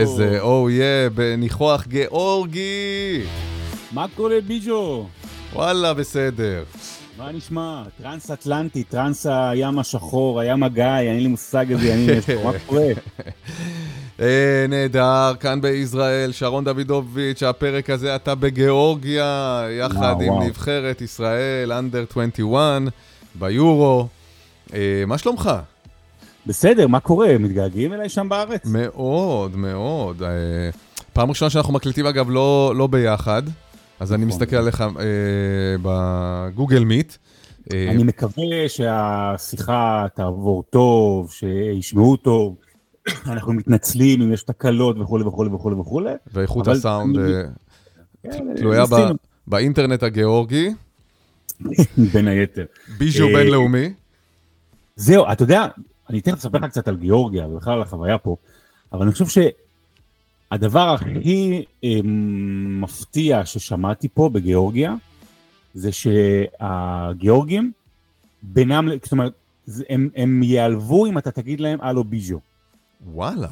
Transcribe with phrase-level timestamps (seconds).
[0.00, 0.84] איזה או יא,
[1.14, 3.22] בניחוח גיאורגי.
[3.92, 5.06] מה קורה ביג'ו?
[5.52, 6.64] וואלה, בסדר.
[7.18, 7.82] מה נשמע?
[8.02, 12.52] טרנס אטלנטי, טרנס הים השחור, הים הגיא, אין לי מושג איזה ימים יש פה, מה
[12.66, 12.84] קורה?
[14.20, 20.46] אה, נהדר, כאן בישראל, שרון דוידוביץ', הפרק הזה אתה בגיאורגיה, יחד וואו, עם וואו.
[20.46, 22.82] נבחרת ישראל, אנדר 21,
[23.34, 24.06] ביורו.
[24.74, 25.50] אה, מה שלומך?
[26.48, 27.38] בסדר, מה קורה?
[27.38, 28.66] מתגעגעים אליי שם בארץ?
[28.66, 30.22] מאוד, מאוד.
[30.22, 30.28] אה,
[31.12, 33.42] פעם ראשונה שאנחנו מקליטים, אגב, לא, לא ביחד,
[34.00, 34.42] אז אני נכון.
[34.42, 34.86] מסתכל עליך אה,
[35.82, 37.12] בגוגל מיט.
[37.72, 42.56] אה, אני מקווה שהשיחה תעבור טוב, שישמעו טוב.
[43.32, 46.12] אנחנו מתנצלים אם יש תקלות וכולי וכולי וכולי וכולי.
[46.32, 47.42] ואיכות הסאונד אה,
[48.22, 48.84] כן, תלויה
[49.46, 50.70] באינטרנט הגיאורגי,
[52.12, 52.64] בין היתר.
[52.98, 53.92] ביז'ו בינלאומי.
[54.96, 55.66] זהו, אתה יודע,
[56.10, 58.36] אני תכף אספר לך קצת על גיאורגיה ובכלל על החוויה פה,
[58.92, 59.44] אבל אני חושב
[60.50, 62.00] שהדבר הכי אה,
[62.80, 64.94] מפתיע ששמעתי פה בגיאורגיה,
[65.74, 67.72] זה שהגיאורגים,
[68.42, 69.32] בינם, זאת אומרת,
[69.88, 72.40] הם, הם ייעלבו אם אתה תגיד להם הלו ביז'ו.
[73.06, 73.48] וואלה.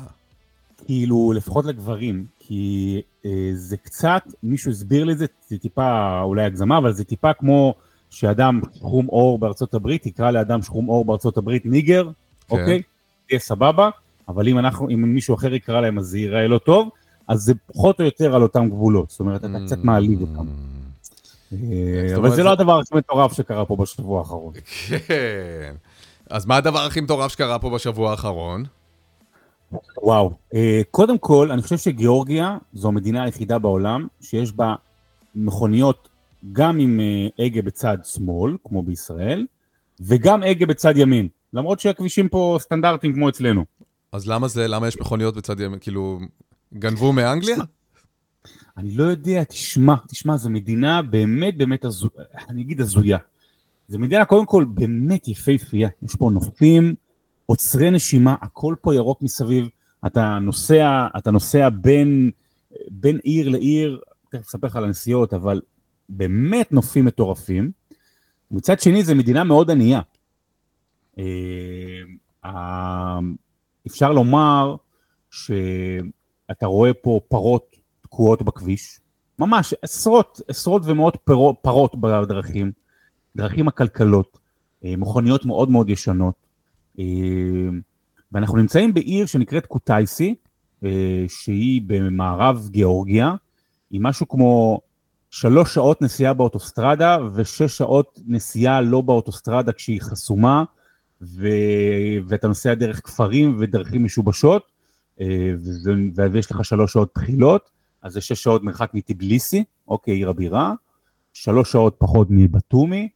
[0.86, 6.44] כאילו, לפחות לגברים, כי אה, זה קצת, מישהו הסביר לי את זה, זה טיפה אולי
[6.44, 7.74] הגזמה, אבל זה טיפה כמו
[8.10, 12.10] שאדם שחום עור בארצות הברית יקרא לאדם שחום עור בארצות הברית ניגר.
[12.50, 12.82] אוקיי?
[13.28, 13.90] תהיה סבבה,
[14.28, 16.88] אבל אם אנחנו, אם מישהו אחר יקרא להם אז זה ייראה לא טוב,
[17.28, 20.46] אז זה פחות או יותר על אותם גבולות, זאת אומרת, אתה קצת מעליב אותם.
[21.52, 24.52] אה, אבל זה- לא הדבר הכי מטורף שקרה פה בשבוע האחרון.
[25.06, 25.74] כן.
[26.30, 28.64] אז מה הדבר הכי מטורף שקרה פה בשבוע האחרון?
[30.02, 30.32] וואו.
[30.54, 34.74] אה, קודם כל, אני חושב שגיאורגיה זו המדינה היחידה בעולם שיש בה
[35.34, 36.08] מכוניות
[36.52, 39.46] גם עם אה, הגה בצד שמאל, כמו בישראל,
[40.00, 41.28] וגם הגה בצד ימין.
[41.56, 43.64] למרות שהכבישים פה סטנדרטיים כמו אצלנו.
[44.12, 46.18] אז למה זה, למה יש מכוניות בצד ימין, כאילו,
[46.74, 47.56] גנבו מאנגליה?
[48.76, 53.18] אני לא יודע, תשמע, תשמע, זו מדינה באמת באמת הזויה, אני אגיד הזויה.
[53.88, 56.94] זו מדינה קודם כל באמת יפהפייה, יש פה נופים,
[57.46, 59.68] עוצרי נשימה, הכל פה ירוק מסביב,
[60.06, 62.30] אתה נוסע, אתה נוסע בין,
[62.90, 64.00] בין עיר לעיר,
[64.30, 65.60] תכף אספר לך על הנסיעות, אבל
[66.08, 67.70] באמת נופים מטורפים.
[68.50, 70.00] מצד שני, זו מדינה מאוד ענייה.
[71.18, 73.18] אה,
[73.86, 74.76] אפשר לומר
[75.30, 79.00] שאתה רואה פה פרות תקועות בכביש,
[79.38, 82.72] ממש עשרות, עשרות ומאות פרו, פרות בדרכים,
[83.36, 84.38] דרכים עקלקלות,
[84.84, 86.34] אה, מכוניות מאוד מאוד ישנות,
[86.98, 87.04] אה,
[88.32, 90.34] ואנחנו נמצאים בעיר שנקראת קוטייסי,
[91.28, 93.34] שהיא במערב גיאורגיה,
[93.90, 94.80] היא משהו כמו
[95.30, 100.64] שלוש שעות נסיעה באוטוסטרדה ושש שעות נסיעה לא באוטוסטרדה כשהיא חסומה,
[101.22, 101.48] ו...
[102.28, 104.62] ואתה נוסע דרך כפרים ודרכים משובשות,
[105.20, 105.92] אה, וזה...
[106.32, 107.70] ויש לך שלוש שעות תחילות,
[108.02, 110.74] אז זה שש שעות מרחק מטיבליסי, אוקיי, עיר הבירה,
[111.32, 113.08] שלוש שעות פחות מבתומי,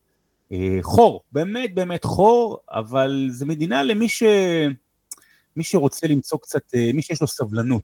[0.53, 4.23] אה, חור, באמת באמת חור, אבל זה מדינה למי ש...
[5.57, 7.83] מי שרוצה למצוא קצת, אה, מי שיש לו סבלנות,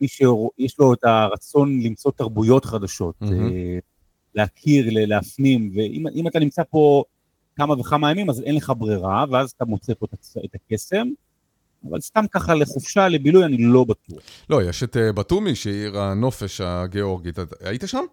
[0.00, 3.14] מי שיש לו את הרצון למצוא תרבויות חדשות.
[3.22, 3.78] אה,
[4.34, 7.04] להכיר, להפנים, ואם אם אתה נמצא פה
[7.58, 10.06] כמה וכמה ימים, אז אין לך ברירה, ואז אתה מוצא פה
[10.44, 11.08] את הקסם,
[11.90, 14.18] אבל סתם ככה לחופשה, לבילוי, אני לא בטוח.
[14.50, 17.38] לא, יש את אה, בתומי, שהיא עיר הנופש הגיאורגית.
[17.60, 18.04] היית שם?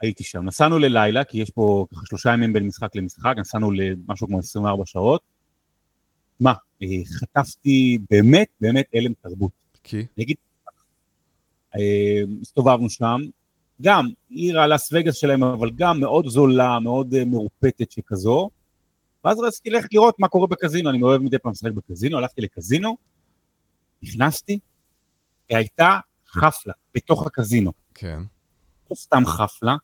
[0.00, 0.44] הייתי שם.
[0.44, 4.82] נסענו ללילה, כי יש פה ככה שלושה ימים בין משחק למשחק, נסענו למשהו כמו 24
[4.86, 5.20] שעות.
[6.40, 6.52] מה,
[6.82, 6.86] אה,
[7.18, 9.52] חטפתי באמת, באמת הלם תרבות.
[9.84, 9.96] כי?
[9.96, 10.36] אני אגיד,
[11.76, 13.20] אה, הסתובבנו שם,
[13.82, 18.50] גם עיר הלאס וגאס שלהם, אבל גם מאוד זולה, מאוד מרופטת שכזו.
[19.24, 22.96] ואז רציתי ללכת לראות מה קורה בקזינו, אני אוהב מדי פעם לשחק בקזינו, הלכתי לקזינו,
[24.02, 24.58] נכנסתי,
[25.50, 27.72] והייתה חפלה בתוך הקזינו.
[27.94, 28.20] כן.
[28.90, 29.76] לא סתם חפלה,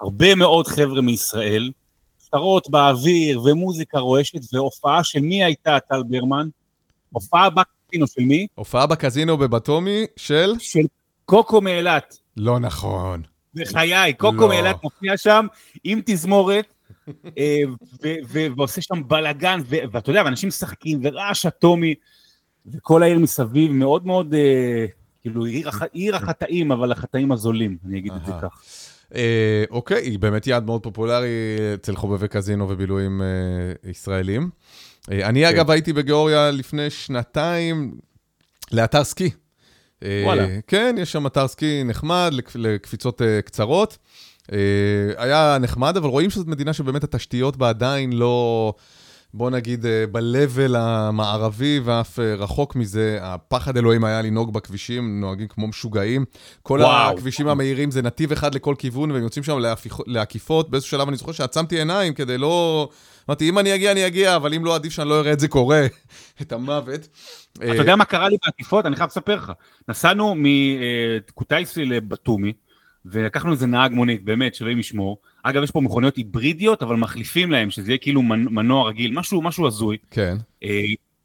[0.00, 1.70] הרבה מאוד חבר'ה מישראל,
[2.24, 6.48] שטרות באוויר ומוזיקה רועשת, והופעה של מי הייתה טל ברמן?
[7.10, 8.46] הופעה בקזינו של מי?
[8.54, 10.54] הופעה בקזינו בבתומי של?
[10.58, 10.86] של
[11.24, 12.16] קוקו מאילת.
[12.36, 13.22] לא נכון.
[13.54, 14.48] בחיי, קוקו לא.
[14.48, 15.46] מאילת מופיע שם
[15.84, 16.74] עם תזמורת,
[18.56, 21.94] ועושה שם בלאגן, ואתה יודע, ואנשים משחקים, ורעש אטומי,
[22.66, 24.86] וכל העיר מסביב מאוד מאוד, אה,
[25.22, 28.32] כאילו, עיר הח- עיר החטאים, אבל החטאים הזולים, אני אגיד את זה.
[28.42, 28.62] כך.
[29.14, 31.28] אה, אוקיי, היא באמת יעד מאוד פופולרי
[31.74, 34.50] אצל חובבי קזינו ובילויים אה, ישראלים.
[35.10, 37.94] אה, אני אגב הייתי בגיאוריה לפני שנתיים
[38.72, 39.30] לאתר סקי.
[40.02, 40.46] אה, וואלה.
[40.66, 43.98] כן, יש שם אתר סקי נחמד לקפ- לקפיצות אה, קצרות.
[44.52, 44.58] אה,
[45.16, 48.74] היה נחמד, אבל רואים שזאת מדינה שבאמת התשתיות בה עדיין לא...
[49.34, 55.48] בוא נגיד, אה, ב-level המערבי ואף אה, רחוק מזה, הפחד אלוהים היה לנהוג בכבישים, נוהגים
[55.48, 56.24] כמו משוגעים.
[56.62, 57.14] כל וואו.
[57.14, 59.58] הכבישים המהירים זה נתיב אחד לכל כיוון, והם יוצאים שם
[60.06, 60.70] לעקיפות.
[60.70, 62.88] באיזשהו שלב אני זוכר שעצמתי עיניים כדי לא...
[63.28, 65.48] אמרתי, אם אני אגיע, אני אגיע, אבל אם לא, עדיף שאני לא אראה את זה
[65.48, 65.86] קורה,
[66.42, 67.08] את המוות.
[67.54, 68.86] אתה יודע מה קרה לי בעקיפות?
[68.86, 69.52] אני חייב לספר לך.
[69.88, 72.52] נסענו מקוטייסי לבתומי,
[73.06, 75.18] ולקחנו איזה נהג מונית, באמת, שאלוהים ישמור.
[75.42, 79.66] אגב, יש פה מכוניות היברידיות, אבל מחליפים להם, שזה יהיה כאילו מנוע רגיל, משהו, משהו
[79.66, 79.96] הזוי.
[80.10, 80.36] כן.
[80.64, 80.84] אה,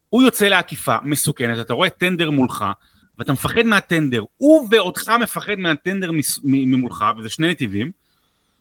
[0.10, 2.66] הוא יוצא לעקיפה מסוכנת, אתה רואה טנדר מולך,
[3.18, 6.12] ואתה מפחד מהטנדר, הוא ואותך מפחד מהטנדר
[6.44, 7.92] ממולך, וזה שני נתיבים.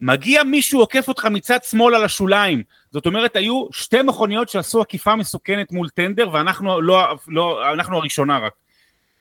[0.00, 2.62] מגיע מישהו עוקף אותך מצד שמאל על השוליים.
[2.92, 8.38] זאת אומרת, היו שתי מכוניות שעשו עקיפה מסוכנת מול טנדר, ואנחנו לא, לא, אנחנו הראשונה
[8.38, 8.52] רק.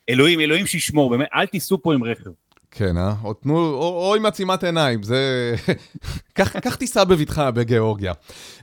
[0.08, 2.30] אלוהים, אלוהים שישמור, באמת, אל תיסעו פה עם רכב.
[2.78, 3.14] כן, אה?
[3.24, 5.54] או, תנו, או, או עם עצימת עיניים, זה...
[6.36, 8.12] כך תיסע בבטחה בגיאורגיה.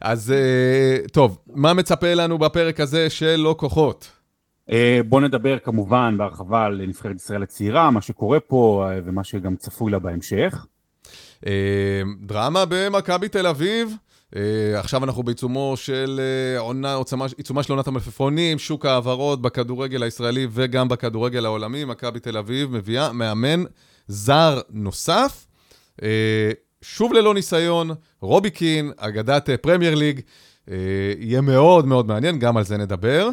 [0.01, 4.11] אז אה, טוב, מה מצפה לנו בפרק הזה של לא כוחות?
[4.71, 9.55] אה, בואו נדבר כמובן בהרחבה על נבחרת ישראל הצעירה, מה שקורה פה אה, ומה שגם
[9.55, 10.65] צפוי לה בהמשך.
[12.21, 13.95] דרמה במכבי תל אביב.
[14.33, 14.35] Uh,
[14.77, 16.19] עכשיו אנחנו בעיצומו של
[16.57, 21.85] uh, עונה, עוצמה, עיצומה של עונת המלפפונים, שוק ההעברות בכדורגל הישראלי וגם בכדורגל העולמי.
[21.85, 23.63] מכבי תל אביב מביאה מאמן
[24.07, 25.45] זר נוסף,
[26.03, 26.51] אה,
[26.81, 27.89] שוב ללא ניסיון,
[28.21, 30.21] רובי קין, אגדת אה, פרמייר ליג,
[30.71, 30.75] אה,
[31.17, 33.29] יהיה מאוד מאוד מעניין, גם על זה נדבר.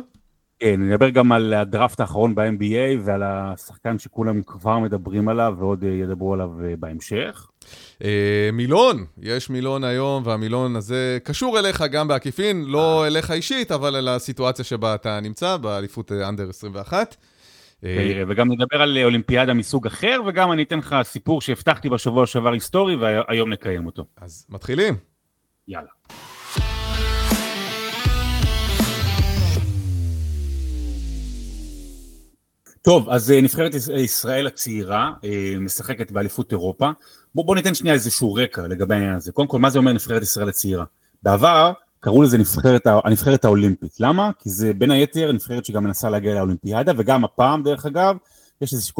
[0.58, 6.34] כן, נדבר גם על הדראפט האחרון ב-NBA ועל השחקן שכולם כבר מדברים עליו ועוד ידברו
[6.34, 7.46] עליו בהמשך.
[8.52, 14.08] מילון, יש מילון היום, והמילון הזה קשור אליך גם בעקיפין, לא אליך אישית, אבל אל
[14.08, 17.16] הסיטואציה שבה אתה נמצא, באליפות אנדר 21.
[17.84, 22.52] אה, וגם נדבר על אולימפיאדה מסוג אחר, וגם אני אתן לך סיפור שהבטחתי בשבוע שעבר
[22.52, 24.04] היסטורי, והיום נקיים אותו.
[24.16, 24.96] אז מתחילים.
[25.68, 25.88] יאללה.
[32.82, 36.90] טוב, אז אה, נבחרת ישראל הצעירה אה, משחקת באליפות אירופה.
[37.34, 39.32] בואו בוא ניתן שנייה איזשהו רקע לגבי העניין הזה.
[39.32, 40.84] קודם כל, מה זה אומר נבחרת ישראל הצעירה?
[41.22, 44.00] בעבר קראו לזה נבחרת, הנבחרת האולימפית.
[44.00, 44.30] למה?
[44.38, 48.16] כי זה בין היתר נבחרת שגם מנסה להגיע לאולימפיאדה, וגם הפעם, דרך אגב,
[48.60, 48.94] יש איזושהי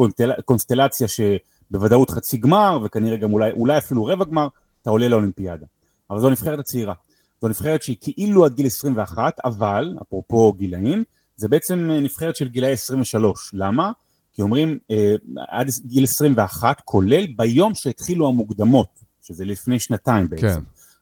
[0.45, 4.47] קונסטלציה שבוודאות חצי גמר, וכנראה גם אולי, אולי אפילו רבע גמר,
[4.81, 5.65] אתה עולה לאולימפיאדה.
[6.09, 6.93] אבל זו נבחרת הצעירה.
[7.41, 11.03] זו נבחרת שהיא כאילו עד גיל 21, אבל, אפרופו גילאים,
[11.35, 13.51] זה בעצם נבחרת של גילאי 23.
[13.53, 13.91] למה?
[14.33, 15.15] כי אומרים אה,
[15.47, 20.47] עד גיל 21, כולל ביום שהתחילו המוקדמות, שזה לפני שנתיים בעצם.
[20.47, 20.59] כן.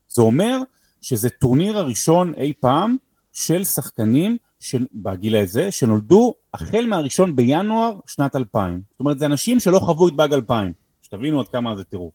[0.09, 0.59] זה אומר
[1.01, 2.95] שזה טורניר הראשון אי פעם
[3.33, 8.81] של שחקנים של, בגיל הזה, שנולדו החל מהראשון בינואר שנת 2000.
[8.91, 12.13] זאת אומרת, זה אנשים שלא חוו את באג 2000, שתבינו עד כמה זה טירוף.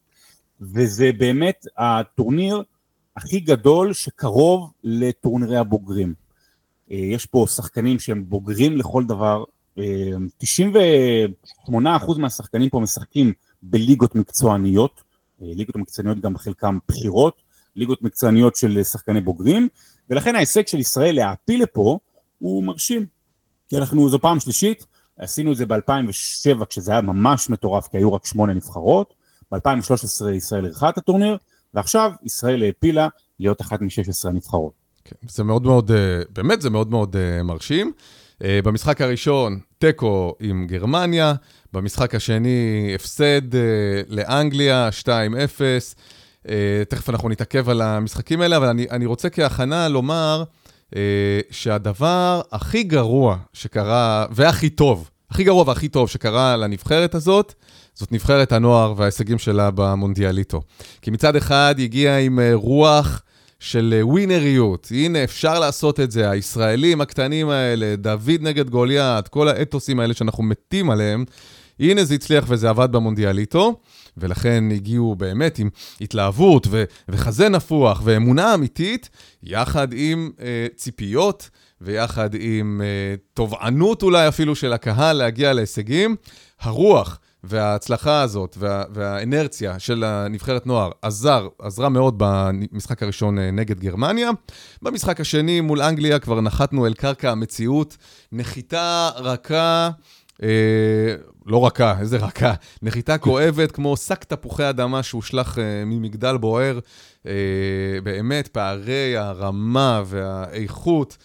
[0.60, 2.62] וזה באמת הטורניר
[3.16, 6.14] הכי גדול שקרוב לטורנירי הבוגרים.
[6.90, 9.44] אה, יש פה שחקנים שהם בוגרים לכל דבר,
[9.76, 9.78] 98%
[10.78, 13.32] אה, מהשחקנים פה משחקים
[13.62, 15.02] בליגות מקצועניות,
[15.42, 17.42] אה, ליגות מקצועניות גם בחלקם בחירות,
[17.76, 19.68] ליגות מקצועניות של שחקני בוגרים,
[20.10, 21.98] ולכן ההישג של ישראל להעפיל לפה
[22.38, 23.06] הוא מרשים.
[23.68, 24.86] כי אנחנו, זו פעם שלישית,
[25.18, 29.14] עשינו את זה ב-2007 כשזה היה ממש מטורף, כי היו רק שמונה נבחרות,
[29.52, 31.36] ב-2013 ישראל אירחה את הטורניר,
[31.74, 33.08] ועכשיו ישראל העפילה
[33.40, 34.72] להיות אחת מ-16 הנבחרות.
[35.04, 37.92] כן, זה מאוד מאוד, אה, באמת זה מאוד מאוד אה, מרשים.
[38.44, 41.34] אה, במשחק הראשון, תיקו עם גרמניה,
[41.72, 43.42] במשחק השני, הפסד
[44.08, 45.08] לאנגליה, 2-0.
[46.44, 46.50] Uh,
[46.88, 50.44] תכף אנחנו נתעכב על המשחקים האלה, אבל אני, אני רוצה כהכנה לומר
[50.90, 50.96] uh,
[51.50, 57.54] שהדבר הכי גרוע שקרה, והכי טוב, הכי גרוע והכי טוב שקרה לנבחרת הזאת,
[57.94, 60.62] זאת נבחרת הנוער וההישגים שלה במונדיאליטו.
[61.02, 63.22] כי מצד אחד היא הגיעה עם uh, רוח
[63.60, 70.00] של ווינריות, הנה אפשר לעשות את זה, הישראלים הקטנים האלה, דוד נגד גוליית, כל האתוסים
[70.00, 71.24] האלה שאנחנו מתים עליהם,
[71.80, 73.80] הנה זה הצליח וזה עבד במונדיאליטו.
[74.16, 75.68] ולכן הגיעו באמת עם
[76.00, 79.10] התלהבות ו- וחזה נפוח ואמונה אמיתית,
[79.42, 86.16] יחד עם אה, ציפיות ויחד עם אה, תובענות אולי אפילו של הקהל להגיע להישגים.
[86.60, 93.80] הרוח וההצלחה הזאת וה, והאנרציה של הנבחרת נוער עזר, עזרה מאוד במשחק הראשון אה, נגד
[93.80, 94.30] גרמניה.
[94.82, 97.96] במשחק השני מול אנגליה כבר נחתנו אל קרקע המציאות,
[98.32, 99.90] נחיתה רכה.
[100.42, 100.48] אה,
[101.46, 106.78] לא רכה, איזה רכה, נחיתה כואבת כמו שק תפוחי אדמה שהושלך אה, ממגדל בוער.
[107.26, 107.32] אה,
[108.02, 111.16] באמת, פערי הרמה והאיכות.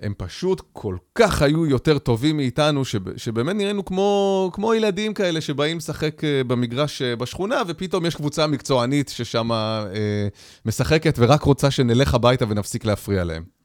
[0.00, 5.40] הם פשוט כל כך היו יותר טובים מאיתנו, שב, שבאמת נראינו כמו, כמו ילדים כאלה
[5.40, 10.28] שבאים לשחק במגרש בשכונה, ופתאום יש קבוצה מקצוענית ששם אה,
[10.66, 13.61] משחקת ורק רוצה שנלך הביתה ונפסיק להפריע להם.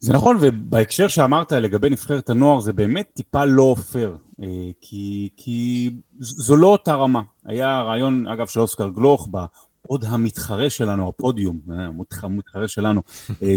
[0.00, 4.46] זה נכון, ובהקשר שאמרת לגבי נבחרת הנוער, זה באמת טיפה לא פייר, אה,
[4.80, 7.20] כי, כי זו לא אותה רמה.
[7.44, 11.60] היה רעיון, אגב, של אוסקר גלוך, בעוד המתחרה שלנו, הפודיום,
[12.22, 13.02] המתחרה שלנו,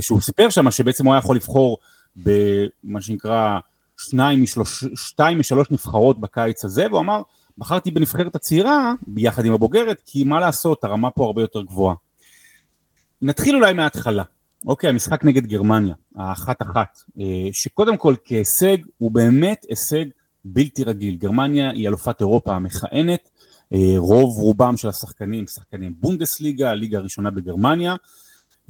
[0.02, 1.78] שהוא סיפר שם שבעצם הוא היה יכול לבחור
[2.16, 3.60] במה שנקרא
[3.98, 7.22] שניים משלוש, שתיים משלוש נבחרות בקיץ הזה, והוא אמר,
[7.58, 11.96] בחרתי בנבחרת הצעירה, ביחד עם הבוגרת, כי מה לעשות, הרמה פה הרבה יותר גבוהה.
[13.22, 14.24] נתחיל אולי מההתחלה.
[14.66, 20.06] אוקיי, המשחק נגד גרמניה, האחת-אחת, אה, שקודם כל כהישג, הוא באמת הישג
[20.46, 21.16] בלתי רגיל.
[21.16, 23.30] גרמניה היא אלופת אירופה המכהנת,
[23.74, 27.96] אה, רוב רובם של השחקנים, שחקנים בונדסליגה, הליגה הראשונה בגרמניה,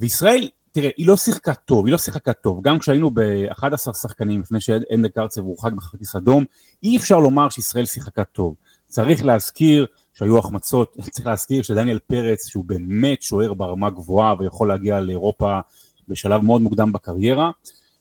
[0.00, 4.60] וישראל תראה, היא לא שיחקה טוב, היא לא שיחקה טוב, גם כשהיינו ב-11 שחקנים לפני
[4.60, 6.44] שאנדר קרצב הורחק בכרטיס אדום,
[6.82, 8.54] אי אפשר לומר שישראל שיחקה טוב.
[8.86, 15.00] צריך להזכיר שהיו החמצות, צריך להזכיר שדניאל פרץ, שהוא באמת שוער ברמה גבוהה ויכול להגיע
[15.00, 15.60] לאירופה
[16.08, 17.50] בשלב מאוד מוקדם בקריירה,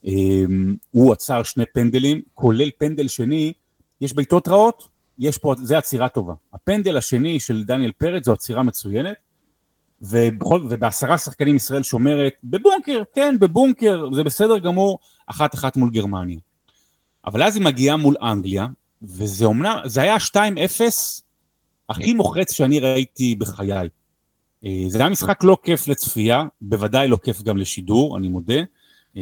[0.05, 3.53] אמ, הוא עצר שני פנדלים, כולל פנדל שני,
[4.01, 4.88] יש בעיטות רעות,
[5.19, 6.33] יש פה, זה עצירה טובה.
[6.53, 9.15] הפנדל השני של דניאל פרץ זו עצירה מצוינת,
[10.01, 16.39] ובכל, ובעשרה שחקנים ישראל שומרת, בבונקר, כן, בבונקר, זה בסדר גמור, אחת אחת מול גרמניה.
[17.25, 18.67] אבל אז היא מגיעה מול אנגליה,
[19.01, 20.39] וזה אומנם, זה היה 2-0
[21.89, 23.89] הכי מוחץ שאני ראיתי בחיי.
[24.65, 28.62] אה, זה היה משחק לא כיף לצפייה, בוודאי לא כיף גם לשידור, אני מודה.
[29.17, 29.22] אה,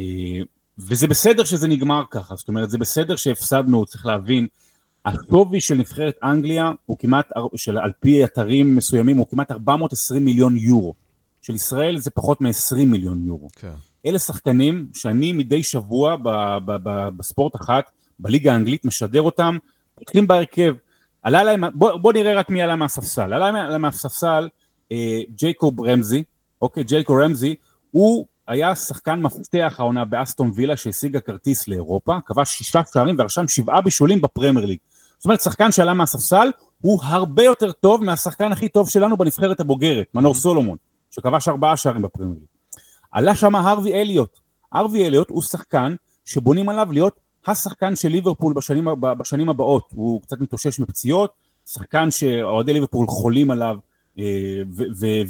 [0.78, 4.46] וזה בסדר שזה נגמר ככה, זאת אומרת, זה בסדר שהפסדנו, צריך להבין,
[5.06, 10.56] השווי של נבחרת אנגליה הוא כמעט, של, על פי אתרים מסוימים, הוא כמעט 420 מיליון
[10.56, 10.94] יורו.
[11.42, 13.48] של ישראל זה פחות מ-20 מיליון יורו.
[13.56, 13.72] כן.
[14.06, 16.28] אלה שחקנים שאני מדי שבוע ב,
[16.64, 19.58] ב, ב, בספורט אחת, בליגה האנגלית, משדר אותם,
[19.94, 20.74] פותחים בהרכב.
[21.22, 23.32] עלה להם, בוא, בוא נראה רק מי עלה מהספסל.
[23.32, 24.61] עלה מהספסל אה,
[25.30, 26.22] ג'ייקוב רמזי,
[26.62, 27.54] אוקיי, ג'ייקוב רמזי,
[27.90, 33.80] הוא היה שחקן מפתח העונה באסטון וילה שהשיגה כרטיס לאירופה, כבש שישה שערים ורשם שבעה
[33.80, 34.78] בישולים בפרמייר ליג.
[35.18, 40.06] זאת אומרת, שחקן שעלה מהספסל הוא הרבה יותר טוב מהשחקן הכי טוב שלנו בנבחרת הבוגרת,
[40.14, 40.76] מנור סולומון,
[41.10, 42.46] שכבש ארבעה שערים בפרמייר ליג.
[43.12, 44.38] עלה שם הרווי אליוט.
[44.72, 45.94] הרווי אליוט הוא שחקן
[46.24, 49.88] שבונים עליו להיות השחקן של ליברפול בשנים, בשנים הבאות.
[49.94, 51.32] הוא קצת מתאושש מפציעות,
[51.66, 53.91] שחקן שאוהדי ליברפול חולים עליו, אה,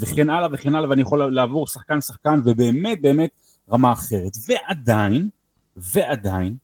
[0.00, 3.30] וכן הלאה וכן הלאה, ואני יכול לעבור שחקן שחקן, ובאמת באמת
[3.72, 4.32] רמה אחרת.
[4.48, 5.28] ועדיין,
[5.76, 6.56] ועדיין,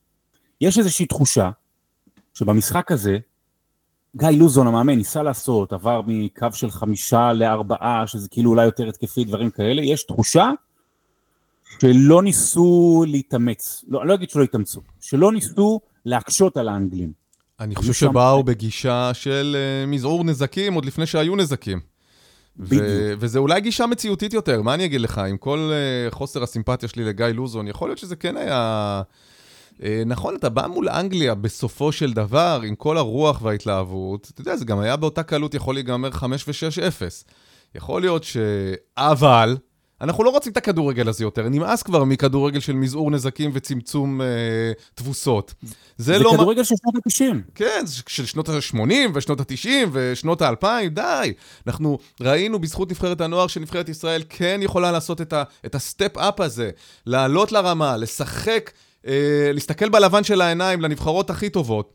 [0.60, 1.50] יש איזושהי תחושה
[2.34, 3.18] שבמשחק הזה,
[4.16, 9.24] גיא לוזון המאמן ניסה לעשות, עבר מקו של חמישה לארבעה, שזה כאילו אולי יותר התקפי,
[9.24, 10.50] דברים כאלה, יש תחושה
[11.80, 17.12] שלא ניסו להתאמץ, לא, לא אגיד שלא התאמצו, שלא ניסו להקשות על האנגלים.
[17.60, 21.80] אני חושב שבאו בגישה של uh, מזעור נזקים עוד לפני שהיו נזקים.
[22.58, 22.84] בדיוק.
[23.18, 25.70] וזה אולי גישה מציאותית יותר, מה אני אגיד לך, עם כל
[26.10, 29.02] uh, חוסר הסימפתיה שלי לגיא לוזון, יכול להיות שזה כן היה...
[29.78, 34.56] Uh, נכון, אתה בא מול אנגליה בסופו של דבר, עם כל הרוח וההתלהבות, אתה יודע,
[34.56, 37.02] זה גם היה באותה קלות יכול להיגמר 5 ו-6-0.
[37.74, 38.36] יכול להיות ש...
[38.96, 39.56] אבל,
[40.00, 44.26] אנחנו לא רוצים את הכדורגל הזה יותר, נמאס כבר מכדורגל של מזעור נזקים וצמצום אה,
[44.94, 45.54] תבוסות.
[45.62, 46.30] זה, זה לא...
[46.34, 47.52] כדורגל של שנות ה-90.
[47.54, 51.32] כן, של שנות ה-80 ושנות ה-90 ושנות ה-2000, די.
[51.66, 55.20] אנחנו ראינו בזכות נבחרת הנוער שנבחרת ישראל כן יכולה לעשות
[55.66, 56.70] את ה step-up הזה,
[57.06, 58.70] לעלות לרמה, לשחק,
[59.06, 61.92] אה, להסתכל בלבן של העיניים לנבחרות הכי טובות.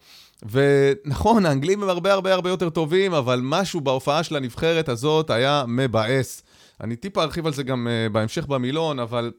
[0.52, 5.64] ונכון, האנגלים הם הרבה הרבה הרבה יותר טובים, אבל משהו בהופעה של הנבחרת הזאת היה
[5.68, 6.44] מבאס.
[6.84, 9.32] אני טיפה ארחיב על זה גם uh, בהמשך במילון, אבל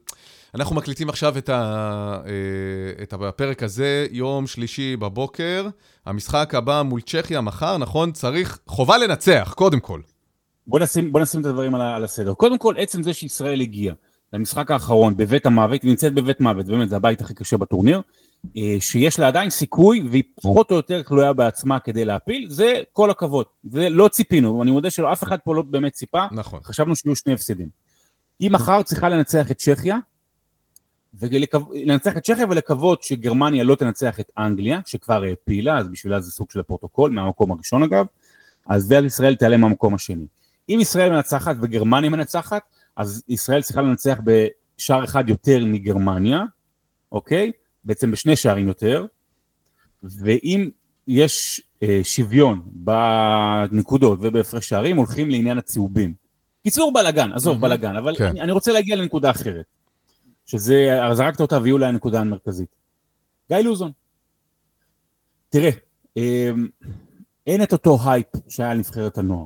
[0.55, 5.67] אנחנו מקליטים עכשיו את, ה, uh, את הפרק הזה, יום שלישי בבוקר.
[6.05, 8.11] המשחק הבא מול צ'כיה מחר, נכון?
[8.11, 10.01] צריך, חובה לנצח, קודם כל.
[10.67, 12.33] בוא נשים, בוא נשים את הדברים על, על הסדר.
[12.33, 13.95] קודם כל, עצם זה שישראל הגיעה
[14.33, 18.01] למשחק האחרון בבית המוות, היא נמצאת בבית מוות, באמת, זה הבית הכי קשה בטורניר.
[18.57, 23.09] אה, שיש לה עדיין סיכוי והיא פחות או יותר תלויה בעצמה כדי להפיל, זה כל
[23.09, 23.45] הכבוד.
[23.71, 26.59] זה לא ציפינו, אני מודה שלא אף אחד פה לא באמת ציפה, נכון.
[26.63, 27.69] חשבנו שיהיו שני הפסדים.
[28.39, 29.97] היא מחר צריכה לנצח את צ'כיה,
[31.73, 36.51] לנצח את צ'כיה ולקוות שגרמניה לא תנצח את אנגליה, שכבר העפילה, אז בשבילה זה סוג
[36.51, 38.05] של הפרוטוקול, מהמקום הראשון אגב,
[38.67, 40.25] אז ואז ישראל תעלה מהמקום השני.
[40.69, 42.61] אם ישראל מנצחת וגרמניה מנצחת,
[42.95, 46.43] אז ישראל צריכה לנצח בשער אחד יותר מגרמניה,
[47.11, 47.51] אוקיי?
[47.85, 49.05] בעצם בשני שערים יותר,
[50.03, 50.69] ואם
[51.07, 56.13] יש אה, שוויון בנקודות ובהפרש שערים, הולכים לעניין הצהובים.
[56.63, 57.61] קיצור בלאגן, עזוב mm-hmm.
[57.61, 58.25] בלאגן, אבל כן.
[58.25, 59.65] אני, אני רוצה להגיע לנקודה אחרת,
[60.45, 62.75] שזה, זרקת אותה והיא אולי הנקודה המרכזית.
[63.49, 63.91] גיא לוזון.
[65.49, 65.69] תראה,
[66.17, 66.67] אמ,
[67.47, 69.45] אין את אותו הייפ שהיה לנבחרת הנוער.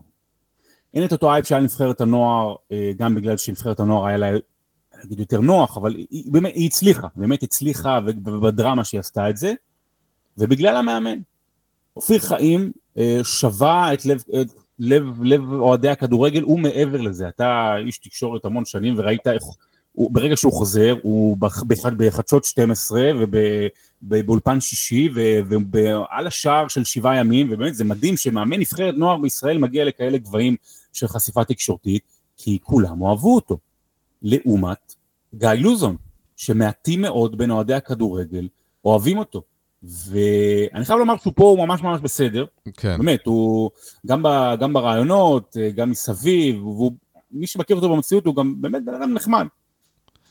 [0.93, 4.31] אין את אותו הייפ שהיה לנבחרת הנוער, אה, גם בגלל שנבחרת הנוער היה לה,
[5.03, 9.53] נגיד יותר נוח, אבל היא, באמת, היא הצליחה, באמת הצליחה ובדרמה שהיא עשתה את זה,
[10.37, 11.19] ובגלל המאמן.
[11.95, 14.47] אופיר חיים אה, שבה את לב, את
[14.79, 19.43] לב, לב אוהדי הכדורגל, הוא מעבר לזה, אתה איש תקשורת המון שנים וראית איך,
[19.91, 21.37] הוא, ברגע שהוא חוזר, הוא
[21.97, 23.11] בחדשות 12
[24.01, 29.85] ובאולפן שישי ועל השער של שבעה ימים, ובאמת זה מדהים שמאמן נבחרת נוער בישראל מגיע
[29.85, 30.55] לכאלה גבהים
[30.93, 32.03] של חשיפה תקשורתית,
[32.37, 33.57] כי כולם אוהבו אותו.
[34.21, 34.95] לעומת
[35.35, 35.95] גיא לוזון,
[36.37, 38.47] שמעטים מאוד בין אוהדי הכדורגל
[38.85, 39.41] אוהבים אותו.
[39.83, 42.45] ואני חייב לומר שהוא פה הוא ממש ממש בסדר,
[42.77, 42.97] כן.
[42.97, 43.69] באמת, הוא
[44.07, 44.27] גם, ב,
[44.59, 49.45] גם ברעיונות, גם מסביב, ומי שמכיר אותו במציאות הוא גם באמת בן אדם נחמד.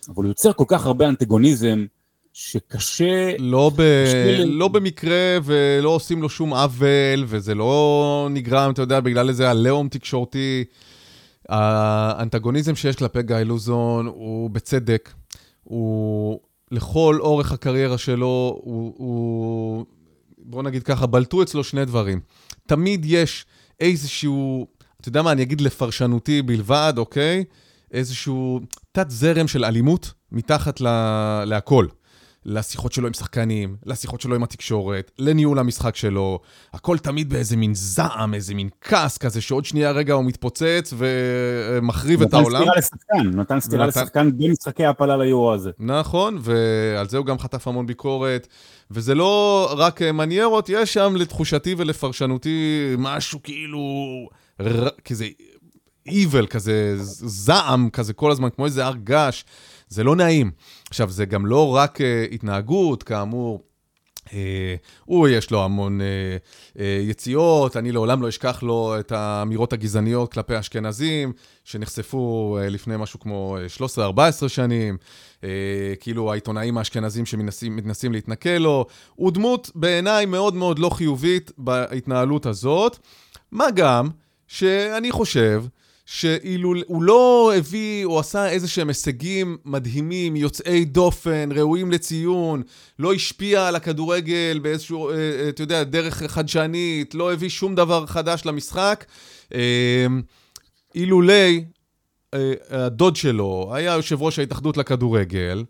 [0.09, 1.85] אבל הוא יוצר כל כך הרבה אנטגוניזם,
[2.33, 3.37] שקשה...
[3.39, 3.83] לא, ב...
[4.45, 9.89] לא במקרה ולא עושים לו שום עוול, וזה לא נגרם, אתה יודע, בגלל איזה עליהום
[9.89, 10.65] תקשורתי.
[11.49, 15.13] האנטגוניזם שיש כלפי גיא לוזון הוא בצדק.
[15.65, 16.41] הוא
[16.71, 19.85] לכל אורך הקריירה שלו, הוא, הוא...
[20.39, 22.21] בוא נגיד ככה, בלטו אצלו שני דברים.
[22.67, 23.47] תמיד יש
[23.81, 24.67] איזשהו,
[25.01, 27.45] אתה יודע מה, אני אגיד לפרשנותי בלבד, אוקיי?
[27.93, 28.61] איזשהו
[28.93, 31.87] תת זרם של אלימות מתחת לה, להכל.
[32.45, 36.41] לשיחות שלו עם שחקנים, לשיחות שלו עם התקשורת, לניהול המשחק שלו.
[36.75, 42.23] הכל תמיד באיזה מין זעם, איזה מין כעס כזה, שעוד שנייה רגע הוא מתפוצץ ומחריב
[42.23, 42.63] את העולם.
[42.63, 44.01] נתן סטירה לשחקן, נתן סטירה ונתן...
[44.01, 45.71] לשחקן במשחקי הפלה ליורו הזה.
[45.79, 48.49] נכון, ועל זה הוא גם חטף המון ביקורת.
[48.91, 53.79] וזה לא רק מניירות, יש שם לתחושתי ולפרשנותי משהו כאילו...
[54.63, 54.89] ר...
[55.05, 55.27] כזה
[56.09, 59.45] evil, כזה זעם כזה כל הזמן, כמו איזה הר געש.
[59.89, 60.51] זה לא נעים.
[60.89, 63.63] עכשיו, זה גם לא רק uh, התנהגות, כאמור.
[64.27, 64.31] Uh,
[65.05, 66.05] הוא, יש לו המון uh,
[66.77, 71.33] uh, יציאות, אני לעולם לא אשכח לו את האמירות הגזעניות כלפי אשכנזים,
[71.65, 73.57] שנחשפו uh, לפני משהו כמו
[74.45, 74.97] 13-14 שנים,
[75.41, 75.45] uh,
[76.01, 78.87] כאילו העיתונאים האשכנזים שמנסים להתנכל לו.
[79.15, 82.99] הוא דמות בעיניי מאוד מאוד לא חיובית בהתנהלות הזאת,
[83.53, 84.09] מה גם
[84.47, 85.65] שאני חושב
[86.11, 92.63] שאילו הוא לא הביא או עשה איזה שהם הישגים מדהימים, יוצאי דופן, ראויים לציון,
[92.99, 98.07] לא השפיע על הכדורגל באיזשהו, אה, אה, אתה יודע, דרך חדשנית, לא הביא שום דבר
[98.07, 99.05] חדש למשחק,
[99.55, 100.07] אה,
[100.95, 101.65] אילולי
[102.71, 105.65] הדוד שלו היה יושב ראש ההתאחדות לכדורגל,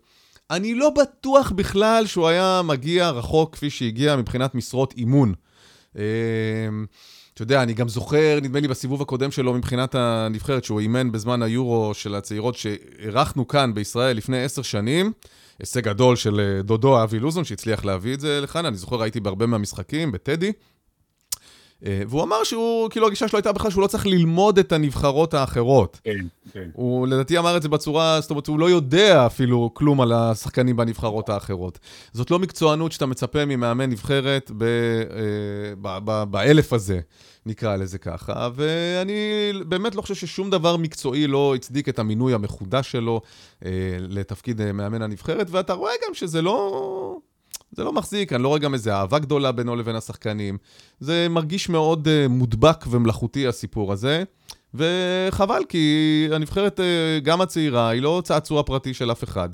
[0.51, 5.33] אני לא בטוח בכלל שהוא היה מגיע רחוק כפי שהגיע מבחינת משרות אימון.
[7.39, 11.41] אתה יודע, אני גם זוכר, נדמה לי בסיבוב הקודם שלו מבחינת הנבחרת, שהוא אימן בזמן
[11.41, 15.11] היורו של הצעירות שאירחנו כאן בישראל לפני עשר שנים.
[15.59, 18.65] הישג גדול של אה, דודו אבי לוזון, שהצליח להביא את זה לכאן.
[18.65, 20.51] אני זוכר, הייתי בהרבה מהמשחקים, בטדי.
[21.85, 25.33] אה, והוא אמר שהוא, כאילו הגישה שלו הייתה בכלל שהוא לא צריך ללמוד את הנבחרות
[25.33, 25.99] האחרות.
[26.03, 26.69] כן, כן.
[26.73, 30.75] הוא לדעתי אמר את זה בצורה, זאת אומרת, הוא לא יודע אפילו כלום על השחקנים
[30.75, 31.79] בנבחרות האחרות.
[32.13, 36.99] זאת לא מקצוענות שאתה מצפה ממאמן נבחרת אה, באלף הזה.
[37.45, 42.91] נקרא לזה ככה, ואני באמת לא חושב ששום דבר מקצועי לא הצדיק את המינוי המחודש
[42.91, 43.21] שלו
[43.65, 47.17] אה, לתפקיד מאמן הנבחרת, ואתה רואה גם שזה לא...
[47.71, 50.57] זה לא מחזיק, אני לא רואה גם איזה אהבה גדולה בינו לבין השחקנים.
[50.99, 54.23] זה מרגיש מאוד uh, מודבק ומלאכותי הסיפור הזה,
[54.73, 59.49] וחבל, כי הנבחרת, uh, גם הצעירה, היא לא צעצוע פרטי של אף אחד.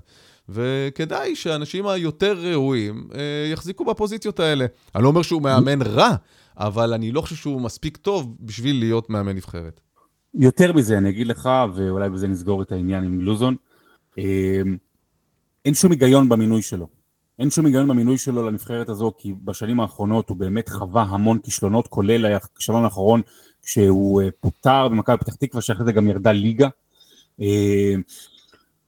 [0.50, 3.16] וכדאי שהאנשים היותר ראויים uh,
[3.54, 4.66] יחזיקו בפוזיציות האלה.
[4.96, 6.16] אני לא אומר שהוא מאמן רע,
[6.58, 9.82] אבל אני לא חושב שהוא מספיק טוב בשביל להיות מאמן נבחרת.
[10.34, 13.56] יותר מזה, אני אגיד לך, ואולי בזה נסגור את העניין עם לוזון,
[15.66, 16.95] אין שום היגיון במינוי שלו.
[17.40, 21.88] אין שום היגיון במינוי שלו לנבחרת הזו, כי בשנים האחרונות הוא באמת חווה המון כישלונות,
[21.88, 23.22] כולל הכישלון האחרון
[23.64, 26.68] כשהוא אה, פוטר במכבי פתח תקווה, שאחרי זה גם ירדה ליגה.
[27.42, 27.96] אה,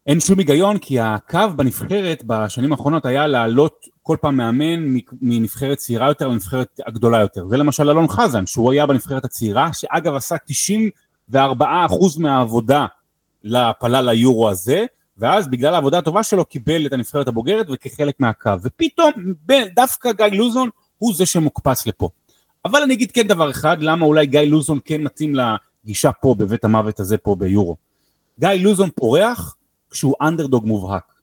[0.07, 6.07] אין שום היגיון, כי הקו בנבחרת בשנים האחרונות היה לעלות כל פעם מאמן מנבחרת צעירה
[6.07, 7.47] יותר לנבחרת הגדולה יותר.
[7.47, 10.36] זה למשל אלון חזן, שהוא היה בנבחרת הצעירה, שאגב עשה
[11.33, 11.36] 94%
[12.17, 12.86] מהעבודה
[13.43, 14.86] להפלה ליורו הזה,
[15.17, 19.12] ואז בגלל העבודה הטובה שלו קיבל את הנבחרת הבוגרת וכחלק מהקו, ופתאום
[19.75, 22.10] דווקא גיא לוזון הוא זה שמוקפץ לפה.
[22.65, 26.63] אבל אני אגיד כן דבר אחד, למה אולי גיא לוזון כן מתאים לגישה פה בבית
[26.63, 27.75] המוות הזה פה ביורו.
[28.39, 29.56] גיא לוזון פורח
[29.89, 31.13] כשהוא אנדרדוג מובהק.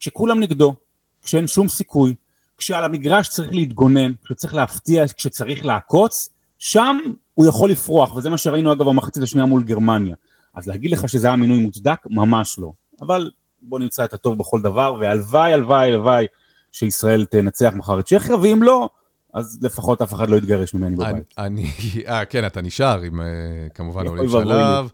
[0.00, 0.74] כשכולם נגדו,
[1.22, 2.14] כשאין שום סיכוי,
[2.58, 6.98] כשעל המגרש צריך להתגונן, כשצריך להפתיע, כשצריך לעקוץ, שם
[7.34, 10.16] הוא יכול לפרוח, וזה מה שראינו אגב במחצית השנייה מול גרמניה.
[10.54, 11.98] אז להגיד לך שזה היה מינוי מוצדק?
[12.06, 12.72] ממש לא.
[13.00, 13.30] אבל
[13.62, 16.26] בוא נמצא את הטוב בכל דבר, והלוואי, הלוואי, הלוואי
[16.72, 18.88] שישראל תנצח מחר את צ'כיה, ואם לא,
[19.34, 21.34] אז לפחות אף אחד לא יתגרש ממני בבית.
[21.38, 21.70] אני,
[22.08, 23.26] אה, כן, אתה נשאר עם, אה,
[23.74, 24.90] כמובן, עולים שלב.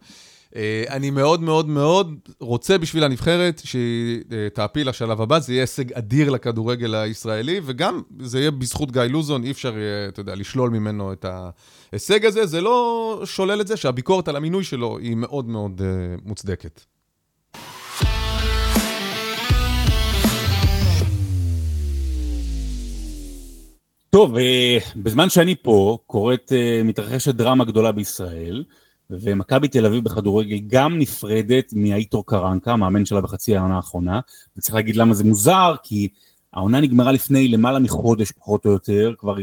[0.56, 4.20] אה, אני מאוד מאוד מאוד רוצה בשביל הנבחרת שהיא
[4.54, 9.44] תעפיל לשלב הבא, זה יהיה הישג אדיר לכדורגל הישראלי, וגם זה יהיה בזכות גיא לוזון,
[9.44, 9.74] אי אפשר,
[10.08, 12.46] אתה יודע, לשלול ממנו את ההישג הזה.
[12.46, 15.82] זה לא שולל את זה שהביקורת על המינוי שלו היא מאוד מאוד
[16.24, 16.80] מוצדקת.
[24.14, 28.64] טוב, אה, בזמן שאני פה, קורית, אה, מתרחשת דרמה גדולה בישראל,
[29.10, 34.20] ומכבי תל אביב בכדורגל גם נפרדת מאיטור קרנקה, המאמן שלה בחצי העונה האחרונה,
[34.56, 36.08] וצריך להגיד למה זה מוזר, כי
[36.52, 39.36] העונה נגמרה לפני למעלה מחודש פחות או יותר, כבר